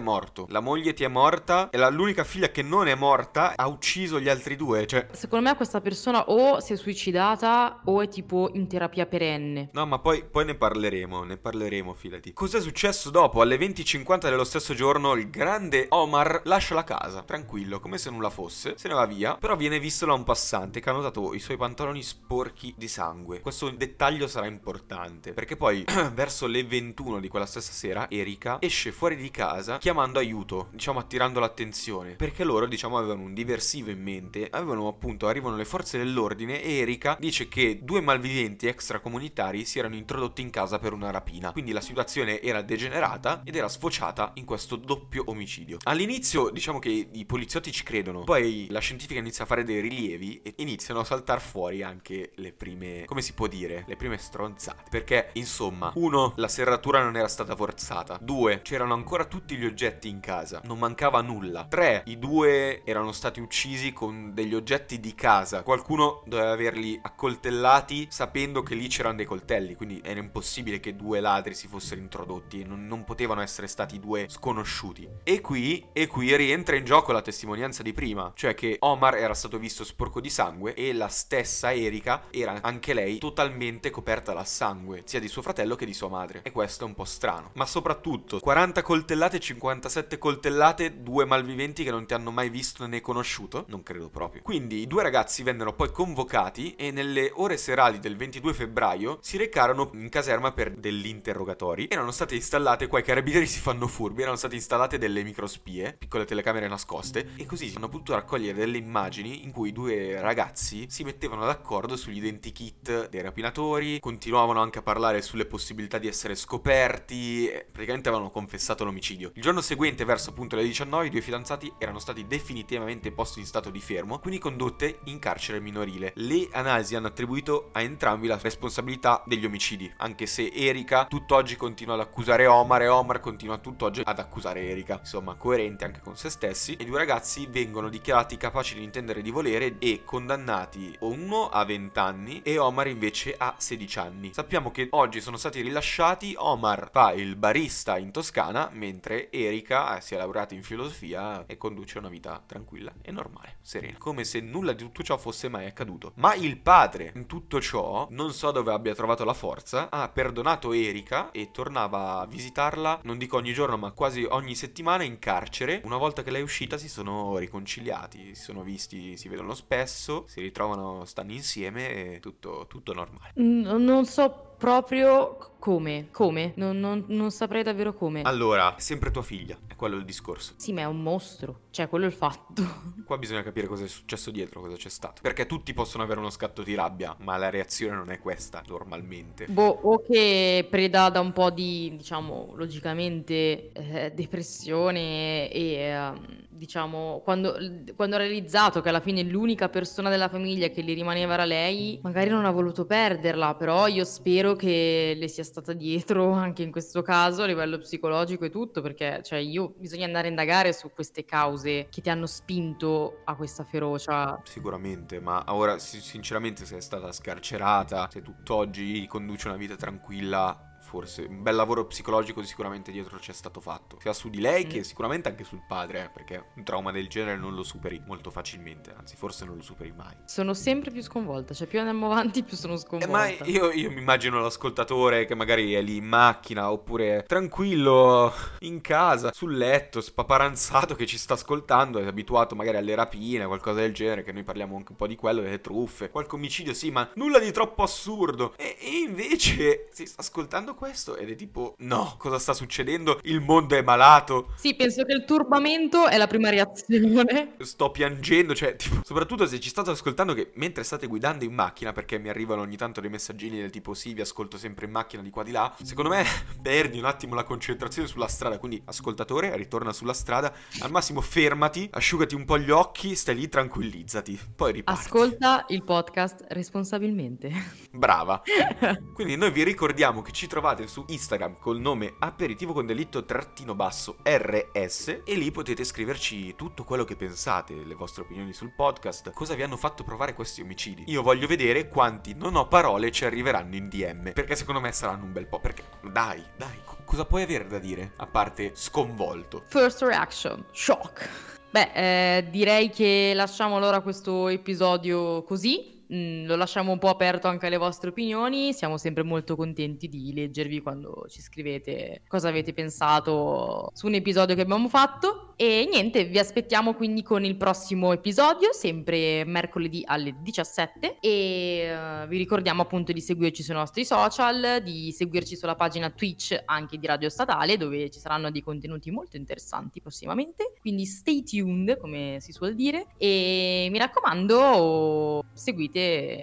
morto, 0.00 0.44
la 0.50 0.60
moglie 0.60 0.92
ti 0.92 1.02
è 1.02 1.08
morta 1.08 1.70
e 1.70 1.78
la, 1.78 1.88
l'unica 1.88 2.24
figlia 2.24 2.50
che 2.50 2.60
non 2.60 2.86
è 2.86 2.94
morta 2.94 3.54
ha 3.56 3.66
ucciso 3.66 4.20
gli 4.20 4.28
altri 4.28 4.56
due, 4.56 4.86
cioè... 4.86 5.06
Secondo 5.12 5.48
me 5.48 5.56
questa 5.56 5.80
persona 5.80 6.28
o 6.28 6.60
si 6.60 6.74
è 6.74 6.76
suicidata 6.76 7.80
o 7.86 8.02
è 8.02 8.08
tipo 8.08 8.50
in 8.52 8.68
terapia 8.68 9.06
perenne. 9.06 9.70
No, 9.72 9.86
ma 9.86 9.98
poi, 9.98 10.22
poi 10.30 10.44
ne 10.44 10.56
parleremo, 10.56 11.22
ne 11.22 11.38
parleremo, 11.38 11.94
fidati. 11.94 12.34
Cos'è 12.34 12.60
successo 12.60 13.08
dopo? 13.08 13.40
Alle 13.40 13.56
20.50 13.56 14.28
dello 14.28 14.44
stesso 14.44 14.74
giorno 14.74 15.14
il 15.14 15.30
grande 15.30 15.86
Omar 15.88 16.42
lascia 16.44 16.74
la 16.74 16.84
casa, 16.84 17.22
tranquillo, 17.22 17.80
come 17.80 17.96
se 17.96 18.10
nulla 18.10 18.28
fosse, 18.28 18.74
se 18.76 18.88
ne 18.88 18.94
va 18.94 19.06
via, 19.06 19.38
però 19.38 19.56
viene 19.56 19.78
visto 19.78 20.04
da 20.04 20.12
un 20.12 20.22
passante 20.24 20.80
che 20.80 20.90
ha 20.90 20.92
notato 20.92 21.32
i 21.32 21.40
suoi 21.40 21.56
pantaloni 21.56 22.02
sporchi 22.02 22.74
di 22.76 22.88
sangue. 22.88 23.40
Questo 23.40 23.70
dettaglio 23.70 24.32
sarà 24.34 24.46
importante 24.48 25.32
perché 25.32 25.56
poi 25.56 25.84
verso 26.12 26.48
le 26.48 26.64
21 26.64 27.20
di 27.20 27.28
quella 27.28 27.46
stessa 27.46 27.70
sera 27.70 28.10
Erika 28.10 28.56
esce 28.60 28.90
fuori 28.90 29.14
di 29.14 29.30
casa 29.30 29.78
chiamando 29.78 30.18
aiuto, 30.18 30.70
diciamo 30.72 30.98
attirando 30.98 31.38
l'attenzione 31.38 32.14
perché 32.14 32.42
loro 32.42 32.66
diciamo 32.66 32.98
avevano 32.98 33.22
un 33.22 33.32
diversivo 33.32 33.90
in 33.90 34.02
mente, 34.02 34.48
avevano 34.50 34.88
appunto 34.88 35.28
arrivano 35.28 35.54
le 35.54 35.64
forze 35.64 35.98
dell'ordine 35.98 36.60
e 36.60 36.78
Erika 36.78 37.16
dice 37.20 37.46
che 37.46 37.78
due 37.82 38.00
malviventi 38.00 38.66
extracomunitari 38.66 39.64
si 39.64 39.78
erano 39.78 39.94
introdotti 39.94 40.42
in 40.42 40.50
casa 40.50 40.80
per 40.80 40.92
una 40.92 41.12
rapina, 41.12 41.52
quindi 41.52 41.70
la 41.70 41.80
situazione 41.80 42.42
era 42.42 42.60
degenerata 42.60 43.42
ed 43.44 43.54
era 43.54 43.68
sfociata 43.68 44.32
in 44.34 44.44
questo 44.44 44.74
doppio 44.74 45.22
omicidio. 45.26 45.78
All'inizio 45.84 46.50
diciamo 46.50 46.80
che 46.80 47.08
i 47.12 47.24
poliziotti 47.24 47.70
ci 47.70 47.84
credono, 47.84 48.24
poi 48.24 48.66
la 48.70 48.80
scientifica 48.80 49.20
inizia 49.20 49.44
a 49.44 49.46
fare 49.46 49.62
dei 49.62 49.80
rilievi 49.80 50.42
e 50.42 50.54
iniziano 50.56 51.00
a 51.00 51.04
saltare 51.04 51.40
fuori 51.40 51.84
anche 51.84 52.32
le 52.34 52.52
prime, 52.52 53.04
come 53.04 53.22
si 53.22 53.32
può 53.32 53.46
dire, 53.46 53.84
le 53.86 53.96
prime 53.96 54.18
stronzate. 54.24 54.84
Perché, 54.90 55.30
insomma, 55.34 55.92
uno, 55.94 56.32
la 56.36 56.48
serratura 56.48 57.02
non 57.02 57.16
era 57.16 57.28
stata 57.28 57.54
forzata. 57.54 58.18
Due, 58.20 58.62
c'erano 58.62 58.94
ancora 58.94 59.26
tutti 59.26 59.56
gli 59.56 59.64
oggetti 59.64 60.08
in 60.08 60.20
casa. 60.20 60.60
Non 60.64 60.78
mancava 60.78 61.20
nulla. 61.20 61.66
Tre, 61.68 62.02
i 62.06 62.18
due 62.18 62.82
erano 62.84 63.12
stati 63.12 63.40
uccisi 63.40 63.92
con 63.92 64.32
degli 64.34 64.54
oggetti 64.54 64.98
di 64.98 65.14
casa. 65.14 65.62
Qualcuno 65.62 66.22
doveva 66.24 66.52
averli 66.52 66.98
accoltellati 67.00 68.08
sapendo 68.10 68.62
che 68.62 68.74
lì 68.74 68.88
c'erano 68.88 69.16
dei 69.16 69.26
coltelli. 69.26 69.74
Quindi 69.74 70.00
era 70.02 70.20
impossibile 70.20 70.80
che 70.80 70.96
due 70.96 71.20
ladri 71.20 71.54
si 71.54 71.68
fossero 71.68 72.00
introdotti. 72.00 72.64
Non, 72.64 72.86
non 72.86 73.04
potevano 73.04 73.42
essere 73.42 73.66
stati 73.66 74.00
due 74.00 74.26
sconosciuti. 74.28 75.08
E 75.22 75.40
qui, 75.40 75.86
e 75.92 76.06
qui 76.06 76.34
rientra 76.34 76.76
in 76.76 76.84
gioco 76.84 77.12
la 77.12 77.22
testimonianza 77.22 77.82
di 77.82 77.92
prima. 77.92 78.32
Cioè 78.34 78.54
che 78.54 78.76
Omar 78.80 79.16
era 79.16 79.34
stato 79.34 79.58
visto 79.58 79.84
sporco 79.84 80.20
di 80.20 80.30
sangue 80.30 80.74
e 80.74 80.92
la 80.92 81.08
stessa 81.08 81.72
Erika 81.72 82.24
era 82.30 82.58
anche 82.62 82.94
lei 82.94 83.18
totalmente 83.18 83.90
coperta 83.90 84.03
coperta 84.04 84.34
dal 84.34 84.46
sangue, 84.46 85.00
sia 85.06 85.18
di 85.18 85.28
suo 85.28 85.40
fratello 85.40 85.76
che 85.76 85.86
di 85.86 85.94
sua 85.94 86.10
madre. 86.10 86.42
E 86.42 86.52
questo 86.52 86.84
è 86.84 86.86
un 86.86 86.94
po' 86.94 87.04
strano. 87.04 87.52
Ma 87.54 87.64
soprattutto, 87.64 88.38
40 88.38 88.82
coltellate 88.82 89.38
e 89.38 89.40
57 89.40 90.18
coltellate, 90.18 91.02
due 91.02 91.24
malviventi 91.24 91.82
che 91.84 91.90
non 91.90 92.04
ti 92.04 92.12
hanno 92.12 92.30
mai 92.30 92.50
visto 92.50 92.86
né 92.86 93.00
conosciuto? 93.00 93.64
Non 93.68 93.82
credo 93.82 94.10
proprio. 94.10 94.42
Quindi 94.42 94.80
i 94.82 94.86
due 94.86 95.02
ragazzi 95.02 95.42
vennero 95.42 95.72
poi 95.72 95.90
convocati 95.90 96.74
e 96.74 96.90
nelle 96.90 97.30
ore 97.32 97.56
serali 97.56 97.98
del 97.98 98.14
22 98.18 98.52
febbraio 98.52 99.18
si 99.22 99.38
recarono 99.38 99.90
in 99.94 100.10
caserma 100.10 100.52
per 100.52 100.72
degli 100.72 101.06
interrogatori. 101.06 101.88
Erano 101.88 102.10
state 102.10 102.34
installate, 102.34 102.86
qua 102.86 102.98
i 102.98 103.02
carabinieri 103.02 103.46
si 103.48 103.60
fanno 103.60 103.86
furbi, 103.86 104.20
erano 104.20 104.36
state 104.36 104.54
installate 104.54 104.98
delle 104.98 105.22
microspie, 105.22 105.96
piccole 105.98 106.26
telecamere 106.26 106.68
nascoste, 106.68 107.30
e 107.36 107.46
così 107.46 107.72
hanno 107.74 107.88
potuto 107.88 108.12
raccogliere 108.12 108.58
delle 108.58 108.76
immagini 108.76 109.44
in 109.44 109.50
cui 109.50 109.70
i 109.70 109.72
due 109.72 110.20
ragazzi 110.20 110.90
si 110.90 111.04
mettevano 111.04 111.46
d'accordo 111.46 111.96
sugli 111.96 112.18
identikit 112.18 113.08
dei 113.08 113.22
rapinatori, 113.22 113.93
continuavano 114.00 114.60
anche 114.60 114.78
a 114.78 114.82
parlare 114.82 115.22
sulle 115.22 115.46
possibilità 115.46 115.98
di 115.98 116.08
essere 116.08 116.34
scoperti, 116.34 117.50
praticamente 117.70 118.08
avevano 118.08 118.30
confessato 118.30 118.84
l'omicidio. 118.84 119.32
Il 119.34 119.42
giorno 119.42 119.60
seguente, 119.60 120.04
verso 120.04 120.30
appunto 120.30 120.56
le 120.56 120.64
19, 120.64 121.06
i 121.06 121.10
due 121.10 121.20
fidanzati 121.20 121.72
erano 121.78 121.98
stati 121.98 122.26
definitivamente 122.26 123.12
posti 123.12 123.40
in 123.40 123.46
stato 123.46 123.70
di 123.70 123.80
fermo, 123.80 124.18
quindi 124.18 124.38
condotte 124.38 125.00
in 125.04 125.18
carcere 125.18 125.60
minorile. 125.60 126.12
Le 126.16 126.48
analisi 126.52 126.94
hanno 126.94 127.08
attribuito 127.08 127.70
a 127.72 127.80
entrambi 127.82 128.26
la 128.26 128.38
responsabilità 128.40 129.22
degli 129.26 129.44
omicidi, 129.44 129.92
anche 129.98 130.26
se 130.26 130.50
Erika 130.52 131.06
tutt'oggi 131.06 131.56
continua 131.56 131.94
ad 131.94 132.00
accusare 132.00 132.46
Omar 132.46 132.82
e 132.82 132.88
Omar 132.88 133.20
continua 133.20 133.58
tutt'oggi 133.58 134.02
ad 134.04 134.18
accusare 134.18 134.68
Erika. 134.68 134.98
Insomma, 135.00 135.34
coerenti 135.34 135.84
anche 135.84 136.00
con 136.00 136.16
se 136.16 136.30
stessi. 136.30 136.76
I 136.78 136.84
due 136.84 136.98
ragazzi 136.98 137.46
vengono 137.46 137.88
dichiarati 137.88 138.36
capaci 138.36 138.74
di 138.74 138.82
intendere 138.82 139.22
di 139.22 139.30
volere 139.30 139.76
e 139.78 140.02
condannati 140.04 140.96
uno 141.00 141.48
a 141.48 141.64
20 141.64 141.98
anni 141.98 142.42
e 142.42 142.58
Omar 142.58 142.88
invece 142.88 143.34
a 143.36 143.54
16 143.56 143.83
16 143.84 143.98
anni. 143.98 144.32
Sappiamo 144.32 144.70
che 144.70 144.88
oggi 144.90 145.20
sono 145.20 145.36
stati 145.36 145.60
rilasciati. 145.60 146.34
Omar 146.36 146.88
fa 146.90 147.12
il 147.12 147.36
barista 147.36 147.98
in 147.98 148.10
Toscana, 148.10 148.70
mentre 148.72 149.30
Erika 149.30 149.96
eh, 149.96 150.00
si 150.00 150.14
è 150.14 150.16
laureata 150.16 150.54
in 150.54 150.62
filosofia 150.62 151.44
e 151.46 151.56
conduce 151.56 151.98
una 151.98 152.08
vita 152.08 152.42
tranquilla 152.44 152.92
e 153.02 153.12
normale, 153.12 153.58
serena. 153.60 153.98
Come 153.98 154.24
se 154.24 154.40
nulla 154.40 154.72
di 154.72 154.82
tutto 154.82 155.02
ciò 155.02 155.16
fosse 155.16 155.48
mai 155.48 155.66
accaduto. 155.66 156.12
Ma 156.16 156.34
il 156.34 156.58
padre, 156.58 157.12
in 157.14 157.26
tutto 157.26 157.60
ciò, 157.60 158.06
non 158.10 158.32
so 158.32 158.50
dove 158.50 158.72
abbia 158.72 158.94
trovato 158.94 159.24
la 159.24 159.34
forza, 159.34 159.90
ha 159.90 160.08
perdonato 160.08 160.72
Erika 160.72 161.30
e 161.30 161.50
tornava 161.50 162.20
a 162.20 162.26
visitarla, 162.26 163.00
non 163.04 163.18
dico 163.18 163.36
ogni 163.36 163.52
giorno, 163.52 163.76
ma 163.76 163.92
quasi 163.92 164.24
ogni 164.28 164.54
settimana 164.54 165.02
in 165.02 165.18
carcere. 165.18 165.80
Una 165.84 165.96
volta 165.96 166.22
che 166.22 166.30
lei 166.30 166.40
è 166.40 166.44
uscita 166.44 166.78
si 166.78 166.88
sono 166.88 167.36
riconciliati, 167.36 168.34
si 168.34 168.42
sono 168.42 168.62
visti, 168.62 169.16
si 169.16 169.28
vedono 169.28 169.54
spesso, 169.54 170.24
si 170.26 170.40
ritrovano, 170.40 171.04
stanno 171.04 171.32
insieme 171.32 172.14
e 172.14 172.20
tutto, 172.20 172.66
tutto 172.68 172.92
normale. 172.92 173.32
Mm, 173.38 173.66
Non 173.78 174.04
so 174.06 174.30
proprio 174.58 175.53
come. 175.64 176.08
Come? 176.10 176.52
Non, 176.56 176.78
non- 176.78 177.04
non 177.08 177.30
saprei 177.30 177.62
davvero 177.62 177.94
come. 177.94 178.20
Allora, 178.20 178.74
sempre 178.76 179.10
tua 179.10 179.22
figlia, 179.22 179.56
è 179.66 179.74
quello 179.76 179.96
il 179.96 180.04
discorso. 180.04 180.52
Sì, 180.56 180.74
ma 180.74 180.82
è 180.82 180.84
un 180.84 181.00
mostro. 181.02 181.60
Cioè, 181.70 181.88
quello 181.88 182.04
è 182.04 182.08
il 182.08 182.14
fatto. 182.14 182.62
Qua 183.02 183.16
bisogna 183.16 183.42
capire 183.42 183.66
cosa 183.66 183.84
è 183.84 183.88
successo 183.88 184.30
dietro, 184.30 184.60
cosa 184.60 184.76
c'è 184.76 184.90
stato. 184.90 185.22
Perché 185.22 185.46
tutti 185.46 185.72
possono 185.72 186.02
avere 186.02 186.20
uno 186.20 186.28
scatto 186.28 186.62
di 186.62 186.74
rabbia, 186.74 187.16
ma 187.20 187.38
la 187.38 187.48
reazione 187.48 187.96
non 187.96 188.10
è 188.10 188.18
questa 188.18 188.62
normalmente. 188.66 189.46
Boh, 189.46 189.78
o 189.84 190.02
che 190.02 190.66
preda 190.70 191.08
da 191.08 191.20
un 191.20 191.32
po' 191.32 191.48
di, 191.48 191.94
diciamo, 191.96 192.52
logicamente 192.56 193.72
eh, 193.72 194.12
depressione 194.14 195.50
e, 195.50 195.74
ehm, 195.76 196.26
diciamo, 196.50 197.22
quando, 197.24 197.56
quando 197.96 198.16
ha 198.16 198.18
realizzato 198.18 198.82
che 198.82 198.90
alla 198.90 199.00
fine 199.00 199.22
l'unica 199.22 199.70
persona 199.70 200.10
della 200.10 200.28
famiglia 200.28 200.68
che 200.68 200.82
gli 200.82 200.94
rimaneva 200.94 201.34
era 201.34 201.44
lei, 201.44 201.98
magari 202.02 202.28
non 202.28 202.44
ha 202.44 202.50
voluto 202.50 202.84
perderla, 202.84 203.54
però 203.54 203.86
io 203.86 204.04
spero 204.04 204.54
che 204.54 205.14
le 205.16 205.28
sia 205.28 205.42
stata 205.42 205.53
dietro 205.72 206.32
anche 206.32 206.62
in 206.62 206.70
questo 206.70 207.02
caso 207.02 207.42
a 207.42 207.46
livello 207.46 207.78
psicologico 207.78 208.44
e 208.44 208.50
tutto, 208.50 208.80
perché, 208.80 209.20
cioè, 209.22 209.38
io 209.38 209.74
bisogna 209.76 210.06
andare 210.06 210.26
a 210.26 210.30
indagare 210.30 210.72
su 210.72 210.90
queste 210.92 211.24
cause 211.24 211.88
che 211.90 212.00
ti 212.00 212.10
hanno 212.10 212.26
spinto 212.26 213.20
a 213.24 213.34
questa 213.36 213.64
ferocia. 213.64 214.40
Sicuramente, 214.44 215.20
ma 215.20 215.44
ora 215.48 215.78
si- 215.78 216.00
sinceramente 216.00 216.64
se 216.64 216.76
è 216.76 216.80
stata 216.80 217.12
scarcerata, 217.12 218.08
se 218.10 218.22
tutt'oggi 218.22 219.06
conduce 219.06 219.48
una 219.48 219.56
vita 219.56 219.76
tranquilla, 219.76 220.73
forse 220.94 221.22
un 221.28 221.42
bel 221.42 221.56
lavoro 221.56 221.86
psicologico 221.86 222.40
sicuramente 222.44 222.92
dietro 222.92 223.18
c'è 223.18 223.32
stato 223.32 223.60
fatto. 223.60 223.98
Sia 224.00 224.12
su 224.12 224.28
di 224.30 224.38
lei 224.40 224.66
che 224.68 224.78
Mm. 224.78 224.82
sicuramente 224.82 225.28
anche 225.28 225.42
sul 225.42 225.60
padre, 225.66 226.04
eh, 226.04 226.08
perché 226.08 226.50
un 226.54 226.62
trauma 226.62 226.92
del 226.92 227.08
genere 227.08 227.36
non 227.36 227.54
lo 227.54 227.64
superi 227.64 228.00
molto 228.06 228.30
facilmente, 228.30 228.94
anzi 228.96 229.16
forse 229.16 229.44
non 229.44 229.56
lo 229.56 229.62
superi 229.62 229.92
mai. 229.92 230.14
Sono 230.26 230.54
sempre 230.54 230.92
più 230.92 231.02
sconvolta, 231.02 231.52
cioè 231.52 231.66
più 231.66 231.80
andiamo 231.80 232.06
avanti 232.12 232.44
più 232.44 232.56
sono 232.56 232.74
Eh, 232.74 232.78
sconvolta. 232.78 233.12
ma 233.12 233.26
io, 233.28 233.72
io 233.72 233.90
mi 233.90 233.98
immagino 233.98 234.40
l'ascoltatore 234.40 235.24
che 235.24 235.34
magari 235.34 235.72
è 235.74 235.82
lì 235.82 235.96
in 235.96 236.04
macchina 236.06 236.70
oppure 236.70 237.24
tranquillo 237.26 238.32
in 238.60 238.80
casa, 238.80 239.32
sul 239.32 239.56
letto, 239.56 240.00
spaparanzato 240.00 240.94
che 240.94 241.06
ci 241.06 241.18
sta 241.18 241.34
ascoltando, 241.34 241.98
è 241.98 242.06
abituato 242.06 242.54
magari 242.54 242.76
alle 242.76 242.94
rapine, 242.94 243.46
qualcosa 243.46 243.80
del 243.80 243.92
genere, 243.94 244.22
che 244.22 244.32
noi 244.32 244.42
parliamo 244.44 244.76
anche 244.76 244.92
un 244.92 244.96
po' 244.96 245.06
di 245.06 245.16
quello, 245.16 245.40
delle 245.40 245.60
truffe, 245.60 246.10
qualche 246.10 246.34
omicidio 246.36 246.72
sì, 246.74 246.90
ma 246.90 247.08
nulla 247.14 247.38
di 247.40 247.50
troppo 247.50 247.82
assurdo. 247.82 248.54
E, 248.56 248.76
e 248.80 248.98
invece 248.98 249.88
si 249.92 250.06
sta 250.06 250.20
ascoltando 250.20 250.74
questo 250.74 250.82
ed 250.84 251.30
è 251.30 251.34
tipo, 251.34 251.74
no, 251.78 252.14
cosa 252.18 252.38
sta 252.38 252.52
succedendo? 252.52 253.18
Il 253.22 253.40
mondo 253.40 253.76
è 253.76 253.82
malato. 253.82 254.52
Sì, 254.56 254.74
penso 254.74 255.04
che 255.04 255.12
il 255.12 255.24
turbamento 255.24 256.06
è 256.08 256.16
la 256.16 256.26
prima 256.26 256.50
reazione. 256.50 257.54
Sto 257.60 257.90
piangendo, 257.90 258.54
cioè, 258.54 258.76
tipo, 258.76 259.00
soprattutto 259.04 259.46
se 259.46 259.60
ci 259.60 259.68
state 259.68 259.90
ascoltando 259.90 260.34
che 260.34 260.52
mentre 260.54 260.84
state 260.84 261.06
guidando 261.06 261.44
in 261.44 261.54
macchina, 261.54 261.92
perché 261.92 262.18
mi 262.18 262.28
arrivano 262.28 262.62
ogni 262.62 262.76
tanto 262.76 263.00
dei 263.00 263.10
messaggini 263.10 263.58
del 263.60 263.70
tipo 263.70 263.94
sì, 263.94 264.12
vi 264.12 264.20
ascolto 264.20 264.58
sempre 264.58 264.86
in 264.86 264.92
macchina 264.92 265.22
di 265.22 265.30
qua 265.30 265.42
di 265.42 265.52
là, 265.52 265.74
secondo 265.82 266.10
me 266.10 266.24
perdi 266.60 266.98
un 266.98 267.04
attimo 267.04 267.34
la 267.34 267.44
concentrazione 267.44 268.08
sulla 268.08 268.28
strada, 268.28 268.58
quindi 268.58 268.82
ascoltatore, 268.84 269.56
ritorna 269.56 269.92
sulla 269.92 270.12
strada, 270.12 270.52
al 270.80 270.90
massimo 270.90 271.20
fermati, 271.20 271.88
asciugati 271.90 272.34
un 272.34 272.44
po' 272.44 272.58
gli 272.58 272.70
occhi, 272.70 273.14
stai 273.14 273.34
lì, 273.34 273.48
tranquillizzati, 273.48 274.38
poi 274.54 274.72
riparti. 274.72 275.00
Ascolta 275.00 275.64
il 275.68 275.82
podcast 275.82 276.44
responsabilmente. 276.48 277.50
Brava. 277.90 278.42
Quindi 279.14 279.36
noi 279.36 279.50
vi 279.50 279.62
ricordiamo 279.62 280.22
che 280.22 280.32
ci 280.32 280.46
trovate 280.64 280.88
su 280.88 281.04
Instagram 281.08 281.58
col 281.58 281.78
nome 281.78 282.14
aperitivo 282.20 282.72
con 282.72 282.86
delitto 282.86 283.26
trattino 283.26 283.74
basso 283.74 284.16
RS 284.22 285.20
e 285.22 285.34
lì 285.34 285.50
potete 285.50 285.84
scriverci 285.84 286.54
tutto 286.56 286.84
quello 286.84 287.04
che 287.04 287.16
pensate, 287.16 287.74
le 287.84 287.94
vostre 287.94 288.22
opinioni 288.22 288.54
sul 288.54 288.72
podcast, 288.74 289.30
cosa 289.32 289.52
vi 289.52 289.62
hanno 289.62 289.76
fatto 289.76 290.04
provare 290.04 290.32
questi 290.32 290.62
omicidi. 290.62 291.04
Io 291.08 291.20
voglio 291.20 291.46
vedere 291.46 291.86
quanti 291.86 292.32
non 292.32 292.56
ho 292.56 292.66
parole 292.66 293.10
ci 293.10 293.26
arriveranno 293.26 293.74
in 293.74 293.90
DM, 293.90 294.32
perché 294.32 294.56
secondo 294.56 294.80
me 294.80 294.90
saranno 294.92 295.24
un 295.24 295.32
bel 295.32 295.46
po', 295.46 295.60
perché 295.60 295.82
dai, 296.10 296.42
dai, 296.56 296.78
co- 296.82 296.96
cosa 297.04 297.26
puoi 297.26 297.42
avere 297.42 297.66
da 297.66 297.78
dire 297.78 298.14
a 298.16 298.26
parte 298.26 298.70
sconvolto? 298.72 299.64
First 299.66 300.00
reaction, 300.00 300.64
shock. 300.72 301.28
Beh, 301.70 301.90
eh, 302.38 302.48
direi 302.48 302.88
che 302.88 303.32
lasciamo 303.34 303.76
allora 303.76 304.00
questo 304.00 304.48
episodio 304.48 305.42
così. 305.42 305.93
Mm, 306.12 306.46
lo 306.46 306.56
lasciamo 306.56 306.92
un 306.92 306.98
po' 306.98 307.08
aperto 307.08 307.48
anche 307.48 307.66
alle 307.66 307.76
vostre 307.76 308.10
opinioni. 308.10 308.72
Siamo 308.72 308.98
sempre 308.98 309.22
molto 309.22 309.56
contenti 309.56 310.08
di 310.08 310.32
leggervi 310.34 310.80
quando 310.80 311.24
ci 311.28 311.40
scrivete 311.40 312.22
cosa 312.26 312.48
avete 312.48 312.72
pensato 312.74 313.90
su 313.94 314.06
un 314.06 314.14
episodio 314.14 314.54
che 314.54 314.62
abbiamo 314.62 314.88
fatto. 314.88 315.54
E 315.56 315.86
niente, 315.88 316.24
vi 316.24 316.38
aspettiamo 316.38 316.94
quindi 316.94 317.22
con 317.22 317.44
il 317.44 317.56
prossimo 317.56 318.12
episodio, 318.12 318.72
sempre 318.72 319.44
mercoledì 319.44 320.02
alle 320.04 320.34
17. 320.40 321.18
E 321.20 321.28
eh, 321.30 322.26
vi 322.26 322.36
ricordiamo 322.36 322.82
appunto 322.82 323.12
di 323.12 323.20
seguirci 323.20 323.62
sui 323.62 323.74
nostri 323.74 324.04
social, 324.04 324.82
di 324.82 325.12
seguirci 325.12 325.56
sulla 325.56 325.76
pagina 325.76 326.10
Twitch 326.10 326.60
anche 326.64 326.98
di 326.98 327.06
Radio 327.06 327.30
Statale, 327.30 327.76
dove 327.76 328.10
ci 328.10 328.18
saranno 328.18 328.50
dei 328.50 328.62
contenuti 328.62 329.10
molto 329.10 329.36
interessanti 329.36 330.00
prossimamente. 330.00 330.74
Quindi 330.80 331.06
stay 331.06 331.44
tuned, 331.44 331.98
come 331.98 332.38
si 332.40 332.52
suol 332.52 332.74
dire. 332.74 333.06
E 333.16 333.88
mi 333.90 333.98
raccomando, 333.98 335.44
seguite 335.52 335.93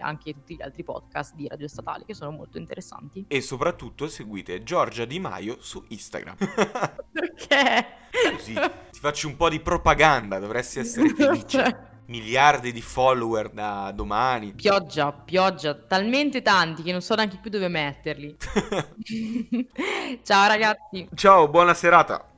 anche 0.02 0.34
tutti 0.34 0.56
gli 0.56 0.62
altri 0.62 0.84
podcast 0.84 1.36
di 1.36 1.48
Radio 1.48 1.68
Statale 1.68 2.06
che 2.06 2.14
sono 2.14 2.32
molto 2.32 2.58
interessanti. 2.58 3.26
E 3.28 3.42
soprattutto 3.42 4.08
seguite 4.08 4.64
Giorgia 4.64 5.06
Di 5.06 5.20
Maio 5.20 5.58
su 5.60 5.84
Instagram. 5.88 6.36
Perché? 7.12 7.86
Così 8.34 8.54
ti 8.54 9.00
faccio 9.00 9.28
un 9.28 9.36
po' 9.36 9.50
di 9.50 9.60
propaganda, 9.60 10.40
dovresti 10.40 10.80
essere 10.80 11.10
felice. 11.10 11.90
Miliardi 12.12 12.74
di 12.74 12.82
follower 12.82 13.50
da 13.52 13.92
domani. 13.96 14.54
pioggia, 14.54 15.14
pioggia, 15.14 15.74
talmente 15.76 16.42
tanti 16.42 16.84
che 16.84 16.92
non 16.92 17.02
so 17.02 17.16
neanche 17.16 17.38
più 17.42 17.50
dove 17.50 17.70
metterli. 17.70 18.36
Ciao 20.22 20.48
ragazzi. 20.48 21.08
Ciao, 21.16 21.48
buona 21.48 21.74
serata. 21.74 22.31